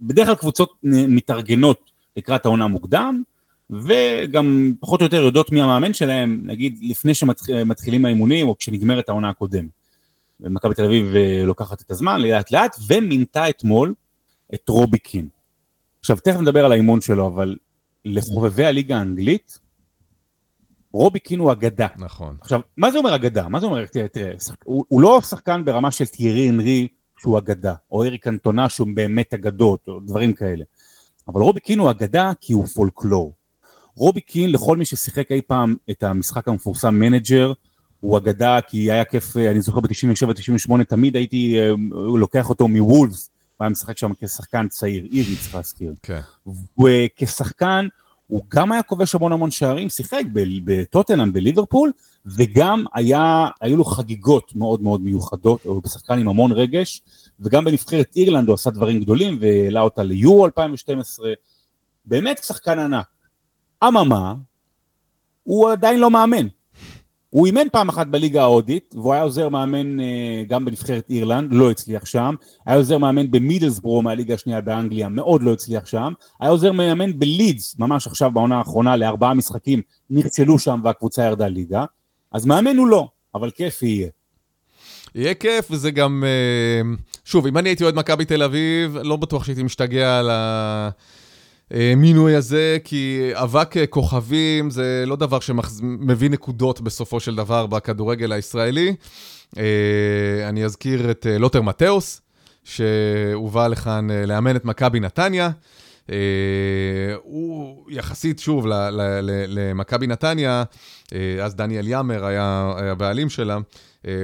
[0.00, 3.22] בדרך כלל קבוצות מתארגנות לקראת העונה מוקדם,
[3.70, 9.28] וגם פחות או יותר יודעות מי המאמן שלהם, נגיד לפני שמתחילים האימונים או כשנגמרת העונה
[9.28, 9.79] הקודמת.
[10.42, 13.94] ומכבי תל אביב אה, לוקחת את הזמן לאט לאט, ומינתה אתמול
[14.54, 15.28] את רובי קין.
[16.00, 17.56] עכשיו תכף נדבר על האימון שלו, אבל
[18.04, 19.58] לחובבי הליגה האנגלית,
[20.92, 21.86] רובי קין הוא אגדה.
[21.98, 22.36] נכון.
[22.40, 23.48] עכשיו, מה זה אומר אגדה?
[23.48, 24.32] מה זה אומר, תראה, תראה,
[24.64, 29.34] הוא, הוא לא שחקן ברמה של תיארי אנרי שהוא אגדה, או אריק קנטונה שהוא באמת
[29.34, 30.64] אגדות, או דברים כאלה.
[31.28, 33.34] אבל רובי קין הוא אגדה כי הוא פולקלור.
[33.96, 37.52] רובי קין, לכל מי ששיחק אי פעם את המשחק המפורסם מנג'ר,
[38.00, 41.70] הוא אגדה כי היה כיף, אה, אני זוכר ב-97-98 תמיד הייתי אה,
[42.18, 45.94] לוקח אותו מוולבס, הוא היה משחק שם כשחקן צעיר, אירי צריך להזכיר.
[46.02, 46.20] כן.
[46.78, 47.86] וכשחקן
[48.26, 50.22] הוא גם היה כובש המון המון שערים, שיחק
[50.64, 51.92] בטוטנאם, בליברפול,
[52.26, 57.02] וגם היה, היו לו חגיגות מאוד מאוד מיוחדות, הוא בשחקן עם המון רגש,
[57.40, 61.32] וגם בנבחרת אירלנד הוא עשה דברים גדולים והעלה אותה ליורו 2012,
[62.04, 63.06] באמת שחקן ענק.
[63.84, 64.34] אממה,
[65.42, 66.46] הוא עדיין לא מאמן,
[67.30, 71.70] הוא אימן פעם אחת בליגה ההודית, והוא היה עוזר מאמן אה, גם בנבחרת אירלנד, לא
[71.70, 72.34] הצליח שם.
[72.66, 76.12] היה עוזר מאמן במידלסבורו מהליגה השנייה באנגליה, מאוד לא הצליח שם.
[76.40, 81.84] היה עוזר מאמן בלידס, ממש עכשיו בעונה האחרונה, לארבעה משחקים, נכשלו שם והקבוצה ירדה ליגה.
[82.32, 84.08] אז מאמן הוא לא, אבל כיף יהיה.
[85.14, 86.24] יהיה כיף, וזה גם...
[86.26, 90.90] אה, שוב, אם אני הייתי אוהד מכבי תל אביב, לא בטוח שהייתי משתגע על ה...
[91.70, 98.94] המינוי הזה, כי אבק כוכבים זה לא דבר שמביא נקודות בסופו של דבר בכדורגל הישראלי.
[99.58, 102.20] אה, אני אזכיר את אה, לוטר מתאוס,
[102.64, 105.50] שהובא לכאן אה, לאמן את מכבי נתניה.
[107.22, 108.66] הוא יחסית, שוב,
[109.48, 110.62] למכבי נתניה,
[111.42, 113.58] אז דניאל יאמר היה הבעלים שלה.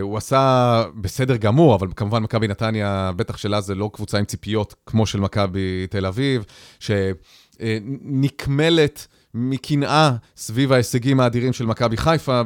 [0.01, 4.75] הוא עשה בסדר גמור, אבל כמובן מכבי נתניה, בטח שלה זה לא קבוצה עם ציפיות
[4.87, 6.45] כמו של מכבי תל אביב,
[7.61, 12.43] שנקמלת מקנאה סביב ההישגים האדירים של מכבי חיפה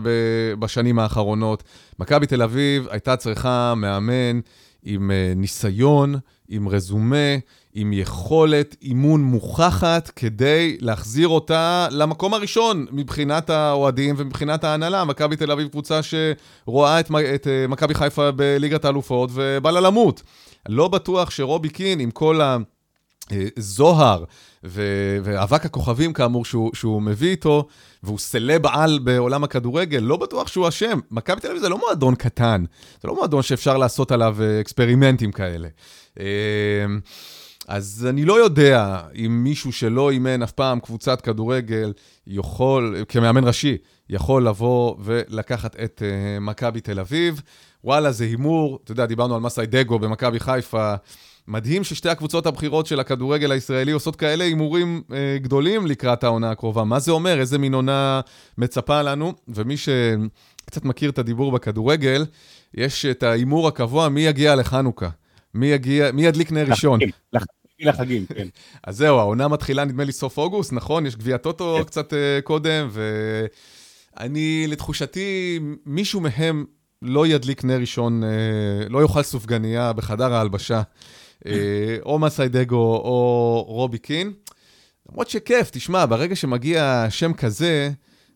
[0.59, 1.63] בשנים האחרונות.
[1.99, 4.41] מכבי תל אביב הייתה צריכה מאמן
[4.83, 6.15] עם אה, ניסיון,
[6.51, 7.37] עם רזומה,
[7.75, 15.05] עם יכולת אימון מוכחת כדי להחזיר אותה למקום הראשון מבחינת האוהדים ומבחינת ההנהלה.
[15.05, 20.23] מכבי תל אביב קבוצה שרואה את, את אה, מכבי חיפה בליגת האלופות ובא לה למות.
[20.69, 22.41] לא בטוח שרובי קין, עם כל
[23.31, 24.25] הזוהר
[24.63, 27.67] ואבק הכוכבים כאמור שהוא, שהוא מביא איתו,
[28.03, 30.99] והוא סלב על בעולם הכדורגל, לא בטוח שהוא אשם.
[31.11, 32.65] מכבי תל אביב זה לא מועדון קטן,
[33.03, 35.69] זה לא מועדון שאפשר לעשות עליו אה, אקספרימנטים כאלה.
[36.21, 36.25] אה,
[37.69, 41.93] אז אני לא יודע אם מישהו שלא אימן אף פעם קבוצת כדורגל
[42.27, 43.77] יכול, כמאמן ראשי,
[44.09, 47.43] יכול לבוא ולקחת את uh, מכבי תל אביב.
[47.85, 50.95] וואלה, זה הימור, אתה יודע, דיברנו על מסאי דגו במכבי חיפה.
[51.51, 56.85] מדהים ששתי הקבוצות הבכירות של הכדורגל הישראלי עושות כאלה הימורים אה, גדולים לקראת העונה הקרובה.
[56.85, 57.41] מה זה אומר?
[57.41, 58.21] איזה מין עונה
[58.59, 59.33] מצפה לנו?
[59.49, 62.27] ומי שקצת מכיר את הדיבור בכדורגל,
[62.75, 65.09] יש את ההימור הקבוע, מי יגיע לחנוכה?
[65.55, 67.01] מי, יגיע, מי ידליק נר ראשון?
[67.81, 68.49] לחגים, כן.
[68.87, 71.07] אז זהו, העונה מתחילה נדמה לי סוף אוגוסט, נכון?
[71.07, 71.85] יש גביע טוטו כן.
[71.85, 72.89] קצת uh, קודם,
[74.17, 76.65] ואני, לתחושתי, מישהו מהם
[77.03, 78.27] לא ידליק נר ראשון, uh,
[78.89, 80.83] לא יאכל סופגניה בחדר ההלבשה.
[81.47, 81.53] אה,
[82.03, 84.33] או מסיידגו או רובי קין.
[85.11, 87.91] למרות שכיף, תשמע, ברגע שמגיע שם כזה,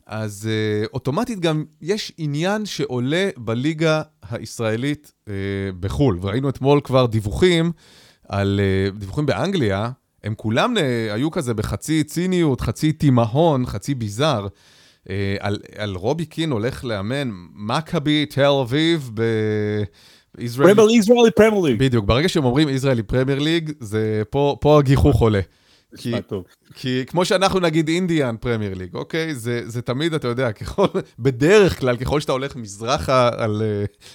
[0.07, 5.29] אז uh, אוטומטית גם יש עניין שעולה בליגה הישראלית uh,
[5.81, 6.19] בחו"ל.
[6.23, 7.73] וראינו אתמול כבר דיווחים
[8.29, 9.91] על uh, דיווחים באנגליה,
[10.25, 10.81] הם כולם uh,
[11.13, 14.47] היו כזה בחצי ציניות, חצי תימהון, חצי ביזאר.
[14.47, 15.09] Uh,
[15.41, 19.23] על, על רובי קין הולך לאמן מכבי תל אביב ב...
[20.39, 21.79] Israeli Premier League.
[21.79, 25.41] בדיוק, ברגע שהם אומרים Israeli Premier League, זה פה, פה הגיחוך עולה.
[25.97, 26.15] כי,
[26.75, 29.35] כי כמו שאנחנו נגיד אינדיאן פרמייר ליג, אוקיי?
[29.35, 30.87] זה, זה תמיד, אתה יודע, ככל,
[31.19, 33.63] בדרך כלל, ככל שאתה הולך מזרחה על,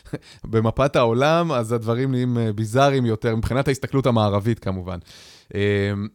[0.51, 4.97] במפת העולם, אז הדברים נהיים ביזאריים יותר, מבחינת ההסתכלות המערבית כמובן.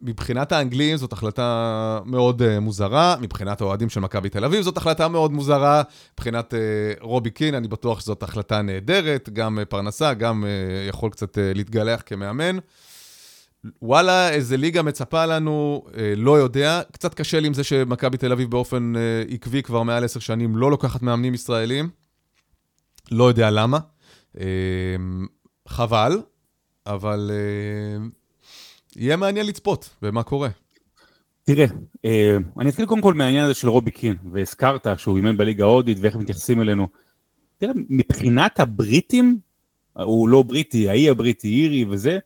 [0.03, 5.33] מבחינת האנגלים זאת החלטה מאוד מוזרה, מבחינת האוהדים של מכבי תל אביב זאת החלטה מאוד
[5.33, 5.83] מוזרה,
[6.15, 6.55] מבחינת
[7.01, 10.45] רובי קין אני בטוח שזאת החלטה נהדרת, גם פרנסה, גם
[10.89, 12.59] יכול קצת להתגלח כמאמן.
[13.83, 15.85] וואלה, איזה ליגה מצפה לנו,
[16.17, 16.81] לא יודע.
[16.93, 18.93] קצת קשה לי עם זה שמכבי תל אביב באופן
[19.31, 21.89] עקבי כבר מעל עשר שנים לא לוקחת מאמנים ישראלים.
[23.11, 23.79] לא יודע למה.
[25.69, 26.23] חבל,
[26.87, 27.31] אבל
[28.97, 30.49] יהיה מעניין לצפות במה קורה.
[31.45, 31.67] תראה,
[32.05, 35.99] אה, אני אתחיל קודם כל מהעניין הזה של רובי קין, והזכרת שהוא אימן בליגה ההודית
[36.01, 36.89] ואיך מתייחסים אלינו.
[37.59, 39.39] תראה, מבחינת הבריטים,
[39.93, 42.19] הוא לא בריטי, האי הבריטי, אירי וזה,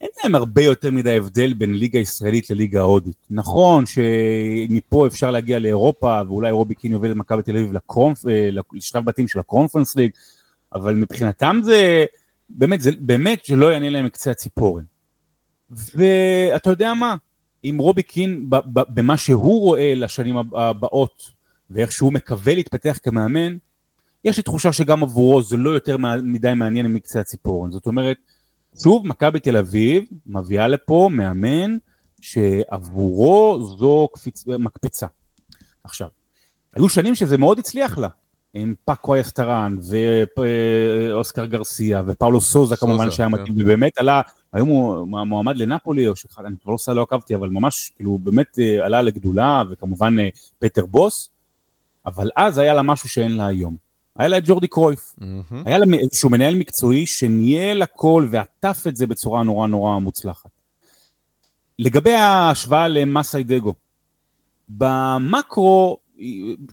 [0.00, 3.26] אין להם הרבה יותר מדי הבדל בין ליגה ישראלית לליגה ההודית.
[3.30, 8.48] נכון שמפה אפשר להגיע לאירופה, ואולי רובי קין יוביל את מכבי תל אביב לקרונפ, אה,
[8.72, 10.10] לשלב בתים של הקרונפרנס ליג,
[10.74, 12.04] אבל מבחינתם זה,
[12.50, 14.84] באמת, זה באמת שלא יענה להם מקצה הציפורן.
[15.72, 17.16] ואתה יודע מה,
[17.62, 21.30] עם רובי קין, במה שהוא רואה לשנים הבאות,
[21.70, 23.56] ואיך שהוא מקווה להתפתח כמאמן,
[24.24, 27.70] יש לי תחושה שגם עבורו זה לא יותר מדי מעניין מקצה הציפורן.
[27.72, 28.16] זאת אומרת,
[28.82, 31.76] שוב, מכבי תל אביב מביאה לפה מאמן
[32.20, 34.46] שעבורו זו קפיצ...
[34.46, 35.06] מקפצה.
[35.84, 36.08] עכשיו,
[36.74, 38.08] היו שנים שזה מאוד הצליח לה,
[38.54, 39.76] עם פאקו אסטרן
[40.36, 43.34] ואוסקר גרסיה ופאולו סוזה כמובן שהיה כן.
[43.34, 44.20] מתאים, ובאמת עלה
[44.52, 48.18] היום הוא מועמד לנפולי, או שאחד, אני כבר לא עושה, לא עקבתי, אבל ממש, כאילו,
[48.18, 51.30] באמת אה, עלה לגדולה, וכמובן אה, פטר בוס,
[52.06, 53.76] אבל אז היה לה משהו שאין לה היום.
[54.16, 55.14] היה לה את ג'ורדי קרויף.
[55.20, 55.54] Mm-hmm.
[55.64, 60.50] היה לה איזשהו מנהל מקצועי שניהל הכל ועטף את זה בצורה נורא נורא מוצלחת.
[61.78, 63.74] לגבי ההשוואה למאסי דגו,
[64.68, 65.98] במקרו,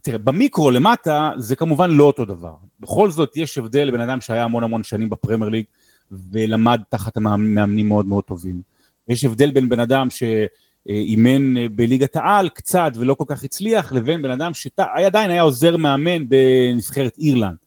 [0.01, 2.53] תראה, במיקרו למטה זה כמובן לא אותו דבר.
[2.79, 5.65] בכל זאת יש הבדל לבן אדם שהיה המון המון שנים בפרמייר ליג,
[6.11, 8.61] ולמד תחת מאמנים מאוד מאוד טובים.
[9.07, 14.31] יש הבדל בין בן אדם שאימן בליגת העל קצת ולא כל כך הצליח, לבין בן
[14.31, 17.57] אדם שעדיין היה עוזר מאמן בנבחרת אירלנד,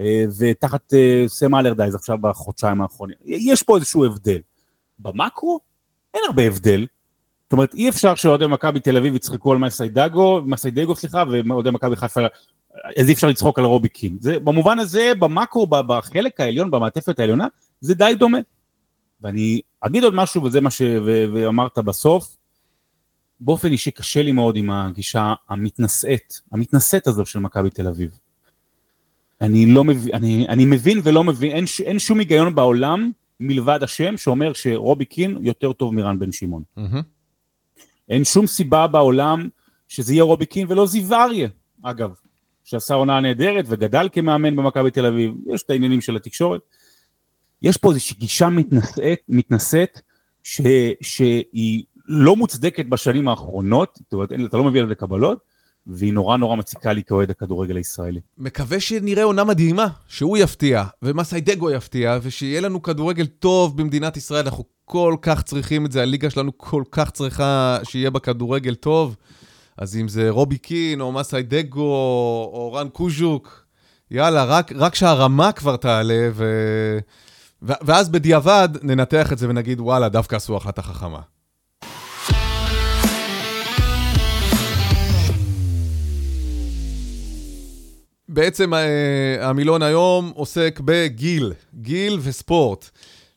[0.00, 3.16] אה, ותחת אה, סם אלרדייז עכשיו בחודשיים האחרונים.
[3.24, 4.38] יש פה איזשהו הבדל.
[4.98, 5.60] במקרו
[6.14, 6.86] אין הרבה הבדל.
[7.52, 11.96] זאת אומרת, אי אפשר שאוהדי מכבי תל אביב יצחקו על מסיידגו, מסיידגו סליחה, ואוהדי מכבי
[11.96, 12.20] חיפה,
[12.96, 14.16] אז אי אפשר לצחוק על רובי קין.
[14.20, 17.46] זה, במובן הזה, במקרו, בחלק העליון, במעטפת העליונה,
[17.80, 18.38] זה די דומה.
[19.20, 22.36] ואני אגיד עוד משהו, וזה מה שאמרת בסוף,
[23.40, 28.18] באופן אישי קשה לי מאוד עם הגישה המתנשאת, המתנשאת הזו של מכבי תל אביב.
[29.40, 33.10] אני לא מבין, אני, אני מבין ולא מבין, אין, אין שום היגיון בעולם
[33.40, 36.62] מלבד השם שאומר שרובי קין יותר טוב מרן בן שמעון.
[36.78, 37.21] Mm-hmm.
[38.08, 39.48] אין שום סיבה בעולם
[39.88, 41.48] שזה יהיה רובי קין ולא זיו אריה,
[41.82, 42.10] אגב,
[42.64, 46.60] שעשה עונה נהדרת וגדל כמאמן במכבי תל אביב, יש את העניינים של התקשורת.
[47.62, 50.00] יש פה איזושהי גישה מתנשאת, מתנשאת
[50.42, 50.60] ש,
[51.00, 55.38] שהיא לא מוצדקת בשנים האחרונות, זאת אומרת, אתה לא מביא על זה קבלות,
[55.86, 58.20] והיא נורא נורא מציקה לי כאוהד הכדורגל הישראלי.
[58.38, 64.64] מקווה שנראה עונה מדהימה, שהוא יפתיע, ומסיידגו יפתיע, ושיהיה לנו כדורגל טוב במדינת ישראל, אנחנו
[64.92, 69.16] כל כך צריכים את זה, הליגה שלנו כל כך צריכה שיהיה בה כדורגל טוב.
[69.78, 71.80] אז אם זה רובי קין, או מסיידגו,
[72.52, 73.64] או רן קוז'וק,
[74.10, 76.44] יאללה, רק, רק שהרמה כבר תעלה, ו...
[77.62, 81.20] ואז בדיעבד ננתח את זה ונגיד, וואלה, דווקא עשו החלטה חכמה.
[88.28, 92.90] בעצם אה, המילון היום עוסק בגיל, גיל וספורט.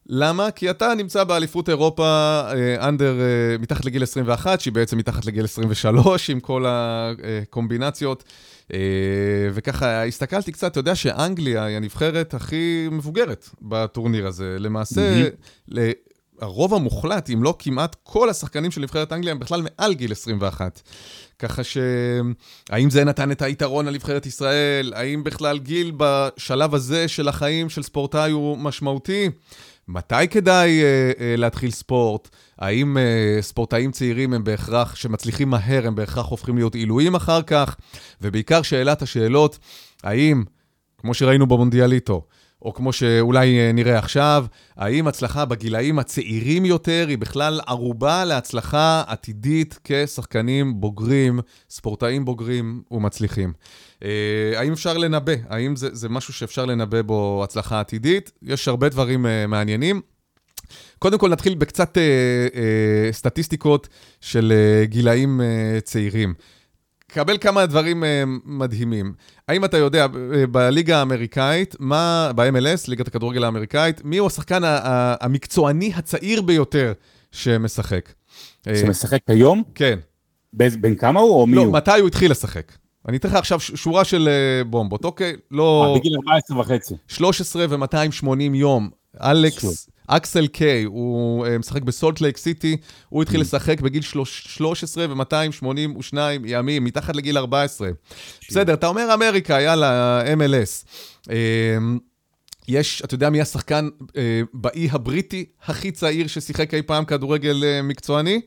[0.10, 0.52] למה?
[0.52, 2.42] כי אתה נמצא באליפות אירופה
[2.80, 8.24] אנדר, אה, אה, מתחת לגיל 21, שהיא בעצם מתחת לגיל 23, עם כל הקומבינציות.
[8.74, 8.80] אה,
[9.54, 14.56] וככה הסתכלתי קצת, אתה יודע שאנגליה היא הנבחרת הכי מבוגרת בטורניר הזה.
[14.60, 15.24] למעשה,
[15.70, 15.76] mm-hmm.
[16.42, 20.82] הרוב המוחלט, אם לא כמעט כל השחקנים של נבחרת אנגליה הם בכלל מעל גיל 21.
[21.40, 21.78] ככה ש...
[22.70, 24.94] האם זה נתן את היתרון לנבחרת ישראל?
[24.96, 29.30] האם בכלל גיל בשלב הזה של החיים של ספורטאי הוא משמעותי?
[29.88, 32.30] מתי כדאי uh, uh, להתחיל ספורט?
[32.60, 37.76] האם uh, ספורטאים צעירים הם בהכרח, שמצליחים מהר, הם בהכרח הופכים להיות עילויים אחר כך?
[38.22, 39.60] ובעיקר שאלת השאלות,
[40.04, 40.44] האם,
[40.98, 42.26] כמו שראינו במונדיאליטו,
[42.62, 44.46] או כמו שאולי נראה עכשיו,
[44.78, 51.40] האם הצלחה בגילאים הצעירים יותר היא בכלל ערובה להצלחה עתידית כשחקנים בוגרים,
[51.70, 53.54] ספורטאים בוגרים ומצליחים?
[54.04, 55.34] אה, האם אפשר לנבא?
[55.50, 58.32] האם זה, זה משהו שאפשר לנבא בו הצלחה עתידית?
[58.42, 60.02] יש הרבה דברים uh, מעניינים.
[61.00, 62.04] קודם כל נתחיל בקצת אה,
[62.56, 63.88] אה, סטטיסטיקות
[64.22, 66.34] של אה, גילאים אה, צעירים.
[67.12, 69.14] קבל כמה דברים אה, מדהימים.
[69.48, 74.62] האם אתה יודע, אה, בליגה האמריקאית, מה, ב-MLS, ליגת הכדורגל האמריקאית, מי הוא השחקן
[75.22, 76.94] המקצועני הצעיר ביותר
[77.32, 78.14] שמשחק?
[78.68, 79.64] אה, שמשחק היום?
[79.76, 80.00] כן.
[80.54, 81.68] בין כמה הוא או מי לא, הוא?
[81.68, 82.72] לא, מתי הוא התחיל לשחק.
[83.08, 84.30] אני אתן לך עכשיו שורה של
[84.68, 85.36] בומבות, אוקיי?
[85.52, 85.96] לא...
[86.00, 86.96] בגיל 14 וחצי.
[87.08, 88.90] 13 ו-280 יום.
[89.22, 92.78] אלכס, אקסל קיי, הוא משחק בסולט לייק סיטי,
[93.10, 93.44] הוא התחיל mm.
[93.44, 97.90] לשחק בגיל 13 ו-282 ימים, מתחת לגיל 14.
[98.50, 100.86] בסדר, אתה אומר אמריקה, יאללה, MLS.
[101.30, 101.98] אמ,
[102.68, 107.82] יש, אתה יודע מי השחקן אה, באי הבריטי הכי צעיר ששיחק אי פעם כדורגל אה,
[107.82, 108.42] מקצועני?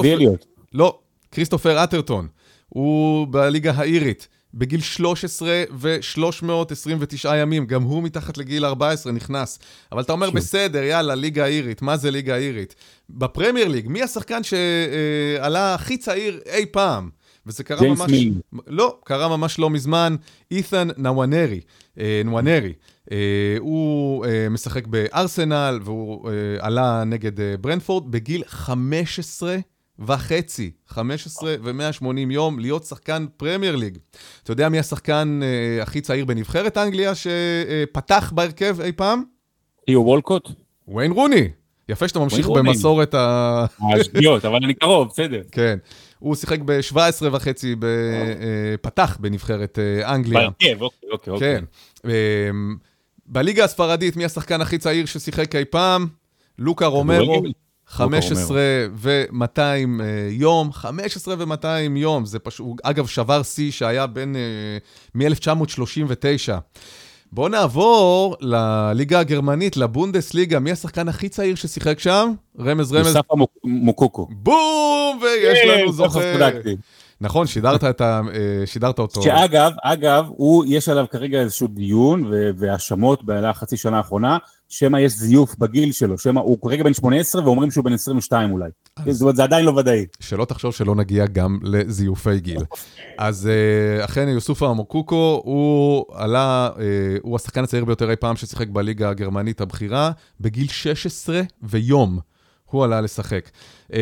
[0.00, 0.46] אבי אליוט.
[0.72, 0.98] לא,
[1.32, 2.28] כריסטופר אטרטון.
[2.68, 4.28] הוא בליגה האירית.
[4.56, 9.58] בגיל 13 ו-329 ימים, גם הוא מתחת לגיל 14 נכנס.
[9.92, 10.36] אבל אתה אומר, שוב.
[10.36, 12.74] בסדר, יאללה, ליגה אירית, מה זה ליגה אירית?
[13.10, 17.10] בפרמייר ליג, מי השחקן שעלה הכי צעיר אי פעם?
[17.46, 18.10] וזה קרה ממש...
[18.10, 18.32] מי.
[18.66, 20.16] לא, קרה ממש לא מזמן,
[20.50, 21.60] אית'ן נוואנרי.
[21.98, 22.72] אה, נוואנרי.
[23.12, 23.16] אה,
[23.58, 29.56] הוא אה, משחק בארסנל, והוא עלה נגד ברנפורד בגיל 15
[29.98, 33.98] וחצי, 15 ו-180 יום, להיות שחקן פרמייר ליג.
[34.42, 39.22] אתה יודע מי השחקן אה, הכי צעיר בנבחרת אנגליה שפתח בהרכב אי פעם?
[39.86, 40.48] תיאו וולקוט?
[40.88, 41.48] וויין רוני.
[41.88, 43.66] יפה שאתה ממשיך במסורת ה...
[43.94, 45.42] השגיאות, אבל אני קרוב, בסדר.
[45.52, 45.78] כן.
[46.18, 47.84] הוא שיחק ב-17 וחצי, ב...
[47.84, 50.40] אה, פתח בנבחרת אה, אנגליה.
[50.40, 51.38] בהרכב, אוקיי, אוקיי.
[51.40, 51.64] כן.
[52.04, 52.12] אוקיי.
[53.26, 56.06] בליגה הספרדית, מי השחקן הכי צעיר ששיחק אי פעם?
[56.58, 57.42] לוקה רומרו.
[57.88, 58.60] 15
[58.92, 64.78] ו-200 אה, יום, 15 ו-200 יום, זה פשוט, אגב, שבר שיא שהיה בין, אה,
[65.14, 66.52] מ-1939.
[67.32, 70.58] בואו נעבור לליגה הגרמנית, לבונדסליגה.
[70.58, 72.32] מי השחקן הכי צעיר ששיחק שם?
[72.60, 73.06] רמז רמז.
[73.06, 73.20] יוסף
[73.64, 74.28] מוקוקו.
[74.30, 75.20] בום!
[75.22, 76.50] ויש לנו זוכר.
[77.20, 79.22] נכון, שידרת, את ה, אה, שידרת אותו.
[79.22, 84.38] שאגב, אגב, הוא, יש עליו כרגע איזשהו דיון והאשמות במהלך חצי שנה האחרונה,
[84.68, 88.70] שמא יש זיוף בגיל שלו, שמא הוא כרגע בן 18 ואומרים שהוא בן 22 אולי.
[89.10, 90.06] זאת אומרת, זה עדיין לא ודאי.
[90.20, 92.62] שלא תחשוב שלא נגיע גם לזיופי גיל.
[93.18, 96.84] אז אה, אכן, יוסופה אמוקוקו, הוא עלה, אה,
[97.22, 102.18] הוא השחקן הצעיר ביותר אי פעם ששיחק בליגה הגרמנית הבכירה, בגיל 16 ויום.
[102.70, 103.50] הוא עלה לשחק.
[103.88, 103.92] Uh,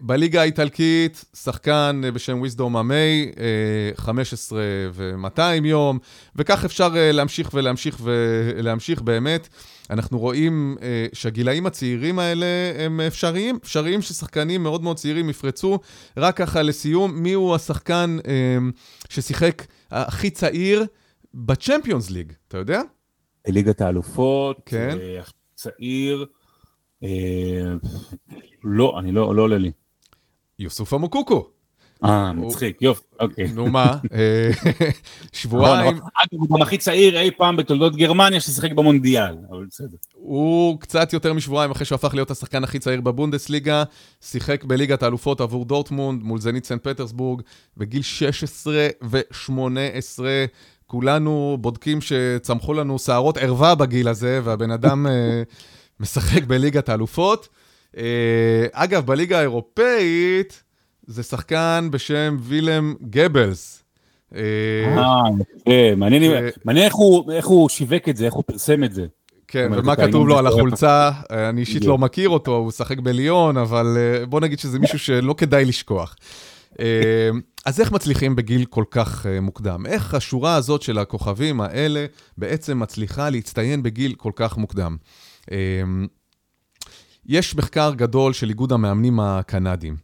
[0.00, 4.60] בליגה האיטלקית, שחקן uh, בשם וויסדום עמי, uh, 15
[4.92, 5.98] ו-200 יום,
[6.36, 9.48] וכך אפשר uh, להמשיך ולהמשיך ולהמשיך באמת.
[9.90, 12.46] אנחנו רואים uh, שהגילאים הצעירים האלה
[12.78, 15.78] הם אפשריים, אפשריים ששחקנים מאוד מאוד צעירים יפרצו.
[16.16, 18.26] רק ככה לסיום, מי הוא השחקן uh,
[19.08, 20.86] ששיחק הכי צעיר
[21.34, 22.82] בצ'מפיונס ליג, אתה יודע?
[23.48, 24.98] ליגת האלופות, כן.
[25.54, 26.26] צעיר.
[28.64, 29.72] לא, אני לא, לא עולה לי.
[30.58, 31.50] יוסוף אמוקוקו.
[32.04, 33.48] אה, מצחיק, יופי, אוקיי.
[33.54, 34.50] נו מה, אה,
[35.32, 35.96] שבועיים.
[35.96, 39.96] אגב, הוא גם הכי צעיר אי פעם בתולדות גרמניה ששיחק במונדיאל, אבל בסדר.
[40.12, 43.84] הוא קצת יותר משבועיים אחרי שהוא הפך להיות השחקן הכי צעיר בבונדסליגה,
[44.20, 47.42] שיחק בליגת האלופות עבור דורטמונד מול זנית סנט פטרסבורג,
[47.76, 49.50] בגיל 16 ו-18.
[50.86, 55.42] כולנו בודקים שצמחו לנו שערות ערווה בגיל הזה, והבן אדם אה,
[56.00, 57.48] משחק בליגת האלופות.
[57.96, 60.62] אה, אגב, בליגה האירופאית
[61.10, 63.84] זה שחקן בשם וילם גבלס.
[64.34, 64.40] אה,
[65.68, 65.92] אה
[66.64, 66.82] מעניין
[67.32, 69.06] איך הוא שיווק את זה, איך הוא פרסם את זה.
[69.48, 71.10] כן, ומה כתוב לו על החולצה?
[71.30, 73.96] אני אישית לא מכיר אותו, הוא משחק בליון, אבל
[74.28, 76.16] בוא נגיד שזה מישהו שלא כדאי לשכוח.
[77.66, 79.86] אז איך מצליחים בגיל כל כך מוקדם?
[79.86, 82.06] איך השורה הזאת של הכוכבים האלה
[82.38, 84.96] בעצם מצליחה להצטיין בגיל כל כך מוקדם?
[87.26, 89.96] יש מחקר גדול של איגוד המאמנים הקנדים,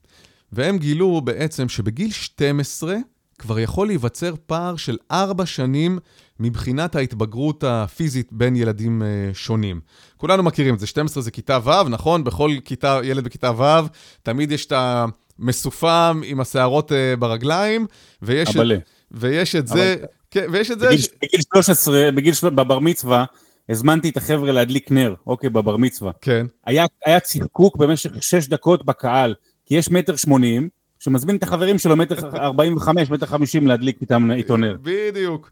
[0.52, 2.96] והם גילו בעצם שבגיל 12
[3.38, 5.98] כבר יכול להיווצר פער של 4 שנים
[6.40, 9.80] מבחינת ההתבגרות הפיזית בין ילדים אה, שונים.
[10.16, 12.24] כולנו מכירים את זה, 12 זה כיתה ו', נכון?
[12.24, 13.86] בכל כיתה, ילד בכיתה ו',
[14.22, 14.72] תמיד יש את
[15.38, 17.86] המסופם עם השערות אה, ברגליים,
[18.22, 18.62] ויש, את,
[19.10, 19.94] ויש את זה...
[19.98, 20.06] אבל...
[20.30, 20.86] כן, ויש את זה...
[20.86, 21.08] בגיל, ש...
[21.22, 23.24] בגיל 13, בגיל, בבר מצווה,
[23.68, 26.12] הזמנתי את החבר'ה להדליק נר, אוקיי, בבר מצווה.
[26.20, 26.46] כן.
[26.66, 29.34] היה, היה צחקוק במשך שש דקות בקהל,
[29.66, 34.30] כי יש מטר שמונים, שמזמין את החברים שלו מטר ארבעים וחמש, מטר חמישים להדליק איתם
[34.30, 34.76] איתו נר.
[34.82, 35.50] בדיוק.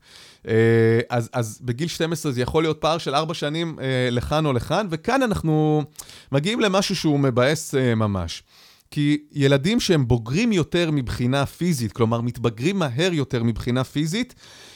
[0.48, 4.52] אה, אז, אז בגיל 12 זה יכול להיות פער של ארבע שנים אה, לכאן או
[4.52, 5.82] לכאן, וכאן אנחנו
[6.32, 8.42] מגיעים למשהו שהוא מבאס אה, ממש.
[8.90, 14.34] כי ילדים שהם בוגרים יותר מבחינה פיזית, כלומר מתבגרים מהר יותר מבחינה פיזית,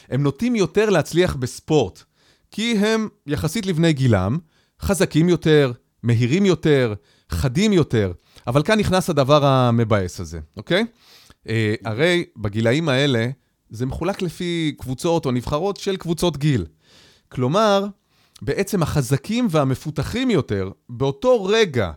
[0.09, 2.03] הם נוטים יותר להצליח בספורט.
[2.51, 4.37] כי הם, יחסית לבני גילם,
[4.81, 5.71] חזקים יותר,
[6.03, 6.93] מהירים יותר,
[7.29, 8.11] חדים יותר,
[8.49, 10.85] אבל כאן נכנס הדבר המבאס הזה, אוקיי?
[11.49, 13.29] אה, הרי בגילאים האלה
[13.69, 16.65] זה מחולק לפי קבוצות או נבחרות של קבוצות גיל.
[17.31, 17.85] כלומר,
[18.41, 21.91] בעצם החזקים והמפותחים יותר, באותו רגע,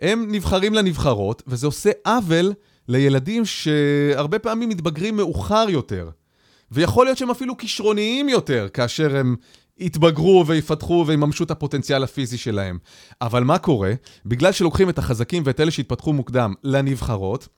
[0.00, 2.52] הם נבחרים לנבחרות, וזה עושה עוול
[2.88, 6.10] לילדים שהרבה פעמים מתבגרים מאוחר יותר.
[6.70, 9.36] ויכול להיות שהם אפילו כישרוניים יותר, כאשר הם
[9.78, 12.78] יתבגרו ויפתחו ויממשו את הפוטנציאל הפיזי שלהם.
[13.22, 13.92] אבל מה קורה?
[14.26, 17.48] בגלל שלוקחים את החזקים ואת אלה שהתפתחו מוקדם לנבחרות,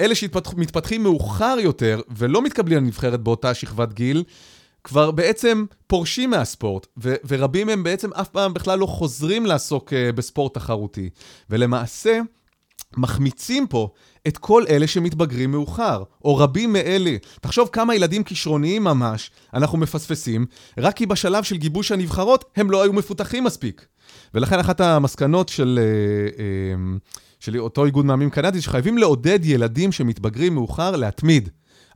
[0.00, 4.24] אלה שמתפתחים מאוחר יותר ולא מתקבלים לנבחרת באותה שכבת גיל,
[4.84, 10.12] כבר בעצם פורשים מהספורט, ו- ורבים מהם בעצם אף פעם בכלל לא חוזרים לעסוק uh,
[10.12, 11.10] בספורט תחרותי.
[11.50, 12.20] ולמעשה,
[12.96, 13.90] מחמיצים פה
[14.28, 17.16] את כל אלה שמתבגרים מאוחר, או רבים מאלה.
[17.40, 20.46] תחשוב כמה ילדים כישרוניים ממש אנחנו מפספסים,
[20.78, 23.86] רק כי בשלב של גיבוש הנבחרות הם לא היו מפותחים מספיק.
[24.34, 26.98] ולכן אחת המסקנות של, אה, אה,
[27.40, 31.48] של אותו איגוד מאמנים קנדי, שחייבים לעודד ילדים שמתבגרים מאוחר להתמיד.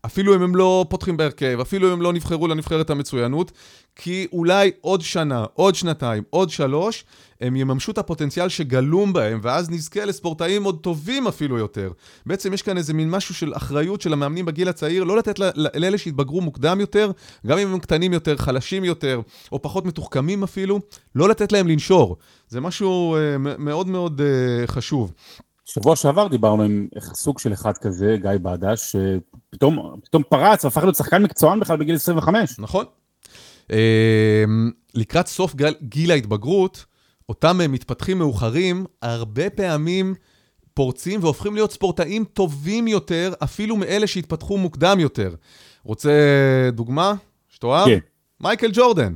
[0.06, 3.52] אפילו אם הם לא פותחים בהרכב, אפילו אם הם לא נבחרו לנבחרת המצוינות,
[3.96, 7.04] כי אולי עוד שנה, עוד שנתיים, עוד שלוש,
[7.40, 11.92] הם יממשו את הפוטנציאל שגלום בהם, ואז נזכה לספורטאים עוד טובים אפילו יותר.
[12.26, 15.98] בעצם יש כאן איזה מין משהו של אחריות של המאמנים בגיל הצעיר, לא לתת לאלה
[15.98, 17.10] שהתבגרו מוקדם יותר,
[17.46, 19.20] גם אם הם קטנים יותר, חלשים יותר,
[19.52, 20.80] או פחות מתוחכמים אפילו,
[21.14, 22.16] לא לתת להם לנשור.
[22.48, 25.12] זה משהו uh, מאוד מאוד uh, חשוב.
[25.64, 31.22] שבוע שעבר דיברנו עם סוג של אחד כזה, גיא בדש, שפתאום פרץ והפך להיות שחקן
[31.22, 32.58] מקצוען בכלל בגיל 25.
[32.58, 32.84] נכון.
[33.72, 36.84] אמ, לקראת סוף גיל, גיל ההתבגרות,
[37.28, 40.14] אותם מתפתחים מאוחרים, הרבה פעמים
[40.74, 45.34] פורצים והופכים להיות ספורטאים טובים יותר, אפילו מאלה שהתפתחו מוקדם יותר.
[45.84, 46.12] רוצה
[46.72, 47.14] דוגמה
[47.48, 47.86] שתאהב?
[47.86, 47.98] כן.
[48.40, 49.12] מייקל ג'ורדן.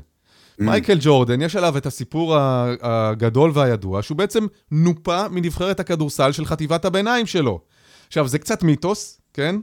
[0.60, 0.64] Mm.
[0.64, 2.36] מייקל ג'ורדן, יש עליו את הסיפור
[2.82, 7.60] הגדול והידוע, שהוא בעצם נופה מנבחרת הכדורסל של חטיבת הביניים שלו.
[8.06, 9.56] עכשיו, זה קצת מיתוס, כן?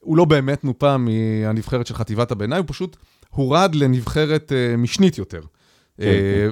[0.00, 2.96] הוא לא באמת נופה מהנבחרת של חטיבת הביניים, הוא פשוט
[3.30, 6.02] הורד לנבחרת uh, משנית יותר uh,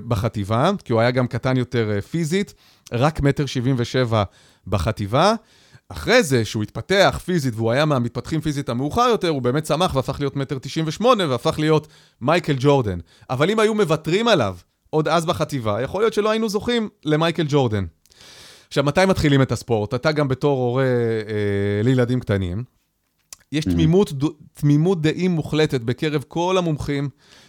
[0.08, 2.54] בחטיבה, כי הוא היה גם קטן יותר uh, פיזית,
[2.92, 4.22] רק מטר שבעים ושבע
[4.66, 5.34] בחטיבה.
[5.96, 10.16] אחרי זה, שהוא התפתח פיזית והוא היה מהמתפתחים פיזית המאוחר יותר, הוא באמת צמח והפך
[10.20, 11.86] להיות מטר תשעים ושמונה והפך להיות
[12.20, 12.98] מייקל ג'ורדן.
[13.30, 14.56] אבל אם היו מוותרים עליו
[14.90, 17.84] עוד אז בחטיבה, יכול להיות שלא היינו זוכים למייקל ג'ורדן.
[18.68, 19.94] עכשיו, מתי מתחילים את הספורט?
[19.94, 22.64] אתה גם בתור הורה אה, לילדים קטנים.
[23.52, 23.70] יש mm-hmm.
[23.70, 24.12] תמימות,
[24.54, 27.08] תמימות דעים מוחלטת בקרב כל המומחים,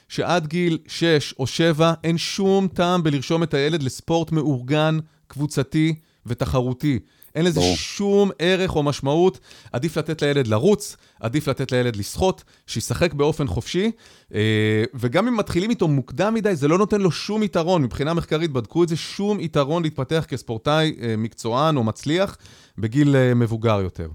[0.10, 7.00] שעד גיל 6 או 7 אין שום טעם בלרשום את הילד לספורט מאורגן, קבוצתי ותחרותי.
[7.36, 7.76] אין לזה בוא.
[7.76, 9.40] שום ערך או משמעות.
[9.74, 13.92] עדיף לתת לילד לרוץ, עדיף לתת לילד לשחות, שישחק באופן חופשי.
[14.34, 17.84] אה, וגם אם מתחילים איתו מוקדם מדי, זה לא נותן לו שום יתרון.
[17.84, 22.38] מבחינה מחקרית בדקו את זה, שום יתרון להתפתח כספורטאי אה, מקצוען או מצליח
[22.78, 24.08] בגיל אה, מבוגר יותר.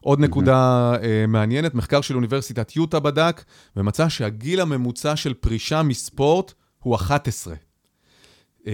[0.00, 3.44] עוד נקודה uh, מעניינת, מחקר של אוניברסיטת יוטה בדק,
[3.76, 7.54] ומצא שהגיל הממוצע של פרישה מספורט הוא 11.
[8.66, 8.68] Uh,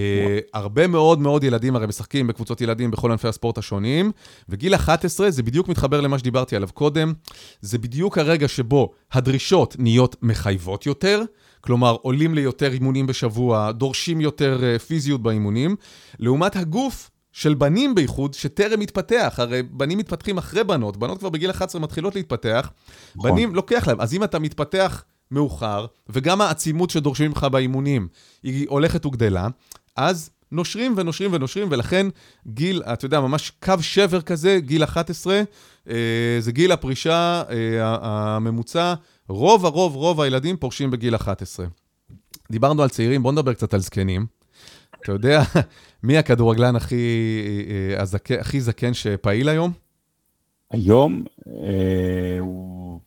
[0.54, 4.12] הרבה מאוד מאוד ילדים הרי משחקים בקבוצות ילדים בכל ענפי הספורט השונים,
[4.48, 7.12] וגיל 11 זה בדיוק מתחבר למה שדיברתי עליו קודם,
[7.60, 11.22] זה בדיוק הרגע שבו הדרישות נהיות מחייבות יותר,
[11.60, 15.76] כלומר עולים ליותר אימונים בשבוע, דורשים יותר uh, פיזיות באימונים,
[16.18, 21.50] לעומת הגוף של בנים בייחוד, שטרם מתפתח, הרי בנים מתפתחים אחרי בנות, בנות כבר בגיל
[21.50, 22.70] 11 מתחילות להתפתח,
[23.16, 23.30] נכון.
[23.30, 28.08] בנים לוקח להם, אז אם אתה מתפתח מאוחר, וגם העצימות שדורשים ממך באימונים
[28.42, 29.48] היא הולכת וגדלה,
[29.96, 32.06] אז נושרים ונושרים ונושרים, ולכן
[32.46, 35.42] גיל, אתה יודע, ממש קו שבר כזה, גיל 11,
[35.88, 35.94] אה,
[36.40, 38.94] זה גיל הפרישה אה, הממוצע,
[39.28, 41.66] רוב הרוב, רוב הילדים פורשים בגיל 11.
[42.50, 44.26] דיברנו על צעירים, בואו נדבר קצת על זקנים.
[45.02, 45.42] אתה יודע
[46.02, 46.96] מי הכדורגלן הכי,
[47.70, 48.30] אה, הזק...
[48.30, 49.72] הכי זקן שפעיל היום?
[50.70, 53.00] היום אה, הוא...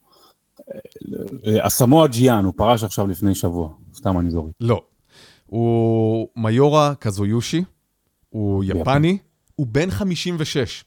[1.48, 4.52] אה, אסמואה ג'יאן, הוא פרש עכשיו לפני שבוע, סתם אני זורק.
[4.62, 4.82] לא.
[5.46, 7.64] הוא מיורה קזויושי,
[8.30, 9.18] הוא יפני,
[9.56, 10.84] הוא בן 56.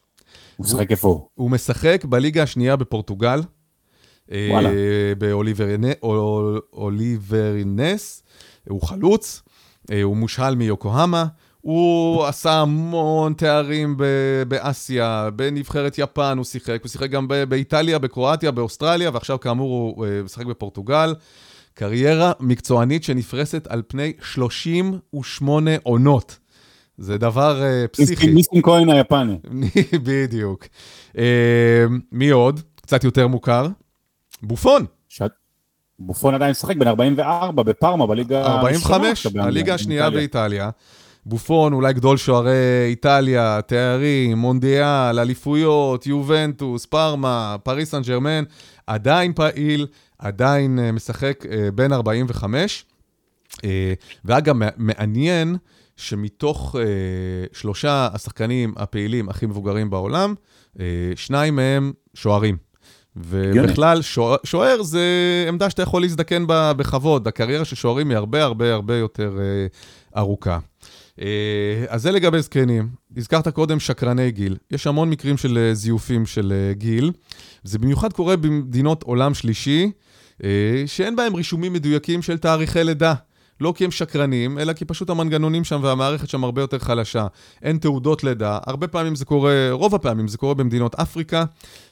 [0.57, 1.29] הוא משחק איפה?
[1.35, 3.41] הוא משחק בליגה השנייה בפורטוגל.
[4.29, 4.71] וואלה.
[6.73, 8.23] באוליברנס,
[8.69, 9.43] הוא חלוץ.
[9.93, 11.27] אה, הוא מושל מיוקוהמה,
[11.61, 13.97] הוא עשה המון תארים
[14.49, 20.23] באסיה, בנבחרת יפן הוא שיחק, הוא שיחק גם באיטליה, בקרואטיה, באוסטרליה, ועכשיו כאמור הוא אה,
[20.23, 21.15] משחק בפורטוגל.
[21.79, 26.39] קריירה מקצוענית שנפרסת על פני 38 עונות.
[26.99, 28.27] זה דבר uh, פסיכי.
[28.27, 29.39] ניסים כהן היפני.
[30.07, 30.67] בדיוק.
[31.13, 31.19] Uh,
[32.13, 32.61] מי עוד?
[32.81, 33.67] קצת יותר מוכר?
[34.43, 34.85] בופון.
[35.09, 35.23] ש...
[35.99, 40.71] בופון עדיין משחק בין 44 בפארמה בליגה 45, הליגה השנייה באיטליה.
[41.27, 48.45] בופון, אולי גדול שוערי איטליה, תארים, מונדיאל, אליפויות, יובנטוס, פארמה, פריס סן ג'רמן,
[48.87, 49.87] עדיין פעיל,
[50.19, 52.85] עדיין uh, משחק uh, בין 45.
[53.53, 53.61] Uh,
[54.25, 55.57] ואגב, מעניין
[55.97, 56.77] שמתוך
[57.53, 60.35] שלושה השחקנים הפעילים הכי מבוגרים בעולם,
[61.17, 62.57] שניים מהם שוערים.
[63.17, 64.03] ובכלל,
[64.45, 65.05] שוער זה
[65.49, 67.29] עמדה שאתה יכול להזדקן בה בכבוד.
[67.29, 69.39] הקריירה של שוערים היא הרבה הרבה הרבה יותר
[70.17, 70.59] ארוכה.
[71.89, 72.89] אז זה לגבי זקנים.
[73.17, 74.57] הזכרת קודם שקרני גיל.
[74.71, 77.13] יש המון מקרים של זיופים של גיל.
[77.65, 79.91] זה במיוחד קורה במדינות עולם שלישי,
[80.87, 83.15] שאין בהם רישומים מדויקים של תאריכי לידה.
[83.61, 87.27] לא כי הם שקרנים, אלא כי פשוט המנגנונים שם והמערכת שם הרבה יותר חלשה.
[87.63, 91.45] אין תעודות לידה, הרבה פעמים זה קורה, רוב הפעמים זה קורה במדינות אפריקה,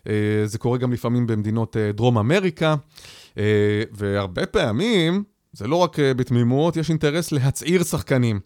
[0.09, 0.12] אה,
[0.44, 2.74] זה קורה גם לפעמים במדינות אה, דרום אמריקה,
[3.38, 8.40] אה, והרבה פעמים, זה לא רק בתמימות, יש אינטרס להצעיר שחקנים.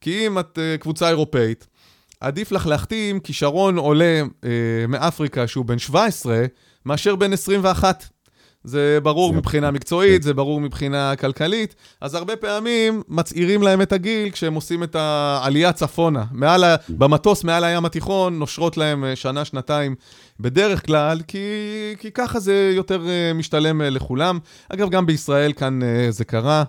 [0.00, 1.66] כי אם את קבוצה אירופאית,
[2.20, 4.22] עדיף לך להחתים כישרון עולה
[4.88, 6.44] מאפריקה שהוא בן 17,
[6.86, 8.13] מאשר בן 21.
[8.64, 14.30] זה ברור מבחינה מקצועית, זה ברור מבחינה כלכלית, אז הרבה פעמים מצעירים להם את הגיל
[14.30, 16.24] כשהם עושים את העלייה צפונה.
[16.32, 16.76] מעל ה...
[16.88, 19.94] במטוס מעל הים התיכון נושרות להם אה, שנה, שנתיים
[20.40, 21.38] בדרך כלל, כי,
[21.98, 24.38] כי ככה זה יותר אה, משתלם אה, לכולם.
[24.68, 26.64] אגב, גם בישראל כאן זה קרה.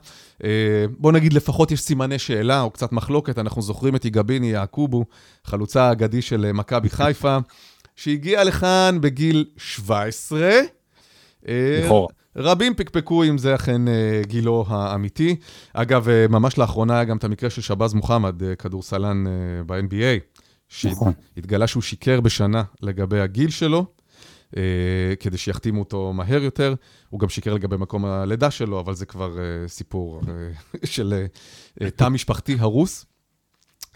[0.97, 3.39] בוא נגיד, לפחות יש סימני שאלה או קצת מחלוקת.
[3.39, 5.05] אנחנו זוכרים את יגביני יעקובו,
[5.45, 7.37] חלוצה האגדי של מכבי חיפה,
[7.95, 10.61] שהגיע לכאן בגיל 17.
[11.47, 12.07] לכאורה.
[12.35, 15.35] רבים פקפקו אם זה אכן אה, גילו האמיתי.
[15.73, 19.23] אגב, אה, ממש לאחרונה היה גם את המקרה של שבאז מוחמד, אה, כדורסלן
[19.65, 20.19] ב-NBA,
[20.85, 21.13] נכון.
[21.35, 23.85] שהתגלה שהוא שיקר בשנה לגבי הגיל שלו,
[25.19, 26.75] כדי שיחתימו אותו מהר יותר.
[27.09, 29.37] הוא גם שיקר לגבי מקום הלידה שלו, אבל זה כבר
[29.67, 30.21] סיפור
[30.83, 31.25] של
[31.95, 33.05] תא משפחתי הרוס.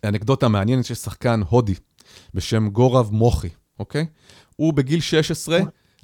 [0.04, 1.74] אנקדוטה מעניינת שיש שחקן הודי
[2.34, 4.06] בשם גורב מוחי, אוקיי?
[4.56, 5.60] הוא בגיל 16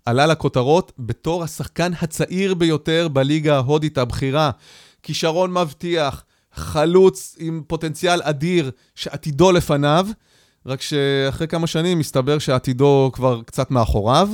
[0.05, 4.51] עלה לכותרות בתור השחקן הצעיר ביותר בליגה ההודית הבכירה.
[5.03, 10.07] כישרון מבטיח, חלוץ עם פוטנציאל אדיר שעתידו לפניו,
[10.65, 14.29] רק שאחרי כמה שנים מסתבר שעתידו כבר קצת מאחוריו,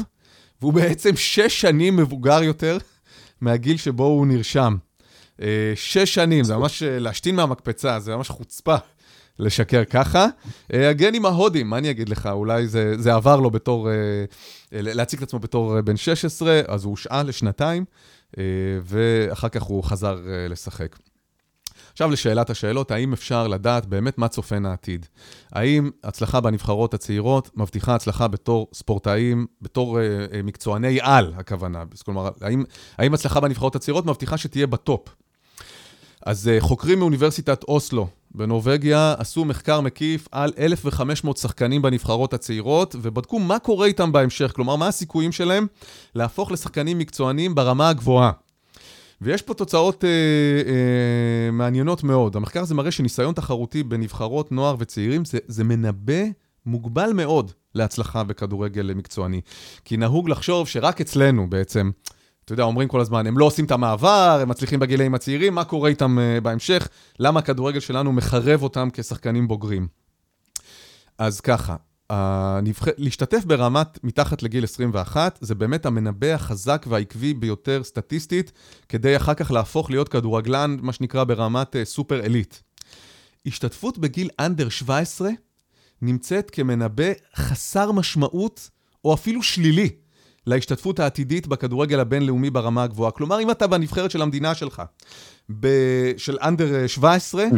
[0.61, 2.77] והוא בעצם שש שנים מבוגר יותר
[3.41, 4.75] מהגיל שבו הוא נרשם.
[5.41, 8.75] אה, שש שנים, זה ממש אה, להשתין מהמקפצה, זה ממש חוצפה.
[9.41, 10.27] לשקר ככה.
[10.73, 13.95] אה, הגנים ההודים, מה אני אגיד לך, אולי זה, זה עבר לו בתור, אה,
[14.71, 17.85] להציג את עצמו בתור אה, בן 16, אז הוא הושעה לשנתיים,
[18.83, 20.19] ואחר כך הוא חזר
[20.49, 20.95] לשחק.
[21.91, 25.05] עכשיו לשאלת השאלות, האם אפשר לדעת באמת מה צופן העתיד?
[25.51, 30.01] האם הצלחה בנבחרות הצעירות מבטיחה הצלחה בתור ספורטאים, בתור uh,
[30.43, 31.83] מקצועני על, הכוונה?
[32.05, 32.63] כלומר, האם,
[32.97, 35.15] האם הצלחה בנבחרות הצעירות מבטיחה שתהיה בטופ?
[36.25, 43.39] אז uh, חוקרים מאוניברסיטת אוסלו בנורבגיה עשו מחקר מקיף על 1,500 שחקנים בנבחרות הצעירות, ובדקו
[43.39, 45.67] מה קורה איתם בהמשך, כלומר, מה הסיכויים שלהם
[46.15, 48.31] להפוך לשחקנים מקצוענים ברמה הגבוהה.
[49.21, 52.35] ויש פה תוצאות אה, אה, מעניינות מאוד.
[52.35, 56.23] המחקר הזה מראה שניסיון תחרותי בנבחרות נוער וצעירים זה, זה מנבא
[56.65, 59.41] מוגבל מאוד להצלחה בכדורגל מקצועני.
[59.85, 61.91] כי נהוג לחשוב שרק אצלנו בעצם,
[62.45, 65.63] אתה יודע, אומרים כל הזמן, הם לא עושים את המעבר, הם מצליחים בגילאים הצעירים, מה
[65.63, 66.87] קורה איתם uh, בהמשך?
[67.19, 69.87] למה הכדורגל שלנו מחרב אותם כשחקנים בוגרים?
[71.17, 71.75] אז ככה,
[72.09, 72.87] הנבח...
[72.97, 78.51] להשתתף ברמת מתחת לגיל 21, זה באמת המנבא החזק והעקבי ביותר סטטיסטית,
[78.89, 82.55] כדי אחר כך להפוך להיות כדורגלן, מה שנקרא ברמת uh, סופר אליט.
[83.45, 85.29] השתתפות בגיל אנדר 17
[86.01, 88.69] נמצאת כמנבא חסר משמעות,
[89.05, 89.89] או אפילו שלילי.
[90.47, 93.11] להשתתפות העתידית בכדורגל הבינלאומי ברמה הגבוהה.
[93.11, 94.81] כלומר, אם אתה בנבחרת של המדינה שלך,
[95.59, 97.55] ב- של אנדר 17, mm-hmm.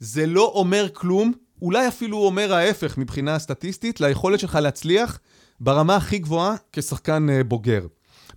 [0.00, 5.18] זה לא אומר כלום, אולי אפילו אומר ההפך מבחינה סטטיסטית, ליכולת שלך להצליח
[5.60, 7.86] ברמה הכי גבוהה כשחקן uh, בוגר.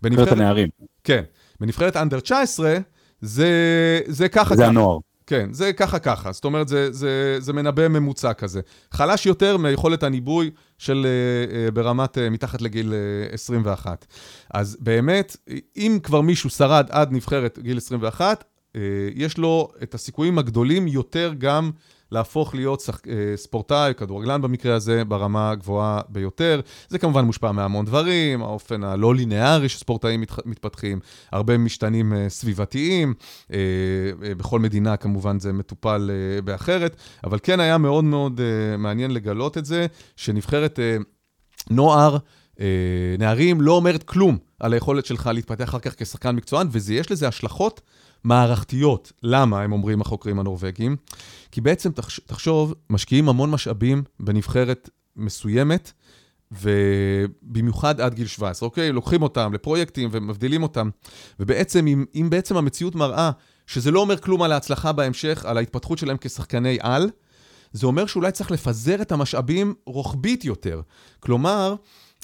[0.01, 0.69] בנבחרת הנערים.
[1.03, 1.23] כן.
[1.59, 2.77] בנבחרת אנדר 19,
[3.21, 3.49] זה,
[4.07, 4.55] זה ככה.
[4.55, 4.97] זה הנוער.
[5.27, 8.61] כן, זה ככה ככה, זאת אומרת, זה, זה, זה מנבא ממוצע כזה.
[8.91, 12.93] חלש יותר מיכולת הניבוי של uh, uh, ברמת uh, מתחת לגיל
[13.31, 14.05] uh, 21.
[14.53, 15.37] אז באמת,
[15.77, 18.77] אם כבר מישהו שרד עד נבחרת גיל 21, uh,
[19.15, 21.71] יש לו את הסיכויים הגדולים יותר גם
[22.15, 22.99] להפוך להיות שח...
[23.07, 26.61] אה, ספורטאי, כדורגלן במקרה הזה, ברמה הגבוהה ביותר.
[26.89, 30.45] זה כמובן מושפע מהמון דברים, האופן הלא לינארי שספורטאים מת...
[30.45, 30.99] מתפתחים,
[31.31, 33.13] הרבה משתנים אה, סביבתיים,
[33.53, 33.57] אה,
[34.37, 36.11] בכל מדינה כמובן זה מטופל
[36.43, 38.41] באחרת, אבל כן היה מאוד מאוד
[38.77, 39.85] מעניין לגלות את זה,
[40.15, 40.79] שנבחרת
[41.69, 42.17] נוער,
[43.19, 44.37] נערים לא אומרת כלום.
[44.59, 47.81] על היכולת שלך להתפתח אחר כך כשחקן מקצוען, ויש לזה השלכות
[48.25, 49.11] מערכתיות.
[49.23, 50.95] למה, הם אומרים החוקרים הנורבגים?
[51.51, 51.91] כי בעצם,
[52.25, 55.91] תחשוב, משקיעים המון משאבים בנבחרת מסוימת,
[56.51, 58.91] ובמיוחד עד גיל 17, אוקיי?
[58.91, 60.89] לוקחים אותם לפרויקטים ומבדילים אותם.
[61.39, 63.31] ובעצם, אם, אם בעצם המציאות מראה
[63.67, 67.09] שזה לא אומר כלום על ההצלחה בהמשך, על ההתפתחות שלהם כשחקני על,
[67.71, 70.81] זה אומר שאולי צריך לפזר את המשאבים רוחבית יותר.
[71.19, 71.75] כלומר,